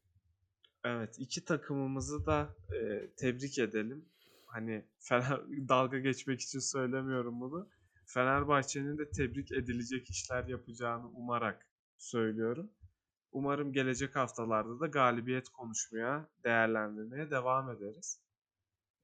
Evet, 0.88 1.16
iki 1.20 1.46
takımımızı 1.46 2.26
da 2.26 2.56
e, 2.74 3.10
tebrik 3.18 3.60
edelim. 3.60 4.06
Hani 4.46 4.86
Fener 5.00 5.42
dalga 5.70 6.00
geçmek 6.00 6.42
için 6.42 6.60
söylemiyorum 6.60 7.42
bunu. 7.42 7.70
Fenerbahçe'nin 8.06 8.98
de 8.98 9.12
tebrik 9.12 9.52
edilecek 9.52 10.10
işler 10.10 10.48
yapacağını 10.48 11.08
umarak 11.08 11.68
söylüyorum. 11.98 12.72
Umarım 13.32 13.74
gelecek 13.74 14.16
haftalarda 14.16 14.80
da 14.80 14.88
galibiyet 14.88 15.50
konuşmaya, 15.50 16.30
değerlendirmeye 16.44 17.32
devam 17.32 17.70
ederiz. 17.70 18.22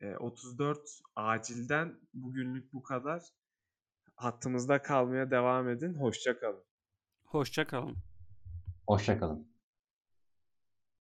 E, 0.02 0.16
34 0.16 0.80
acilden 1.16 2.00
bugünlük 2.14 2.74
bu 2.74 2.84
kadar. 2.84 3.24
Hattımızda 4.16 4.82
kalmaya 4.82 5.32
devam 5.32 5.70
edin. 5.70 5.94
Hoşça 5.94 6.40
kalın. 6.40 6.64
Hoşça 7.24 7.68
kalın. 7.68 7.98
Hoşça 8.88 9.20
kalın. 9.20 9.51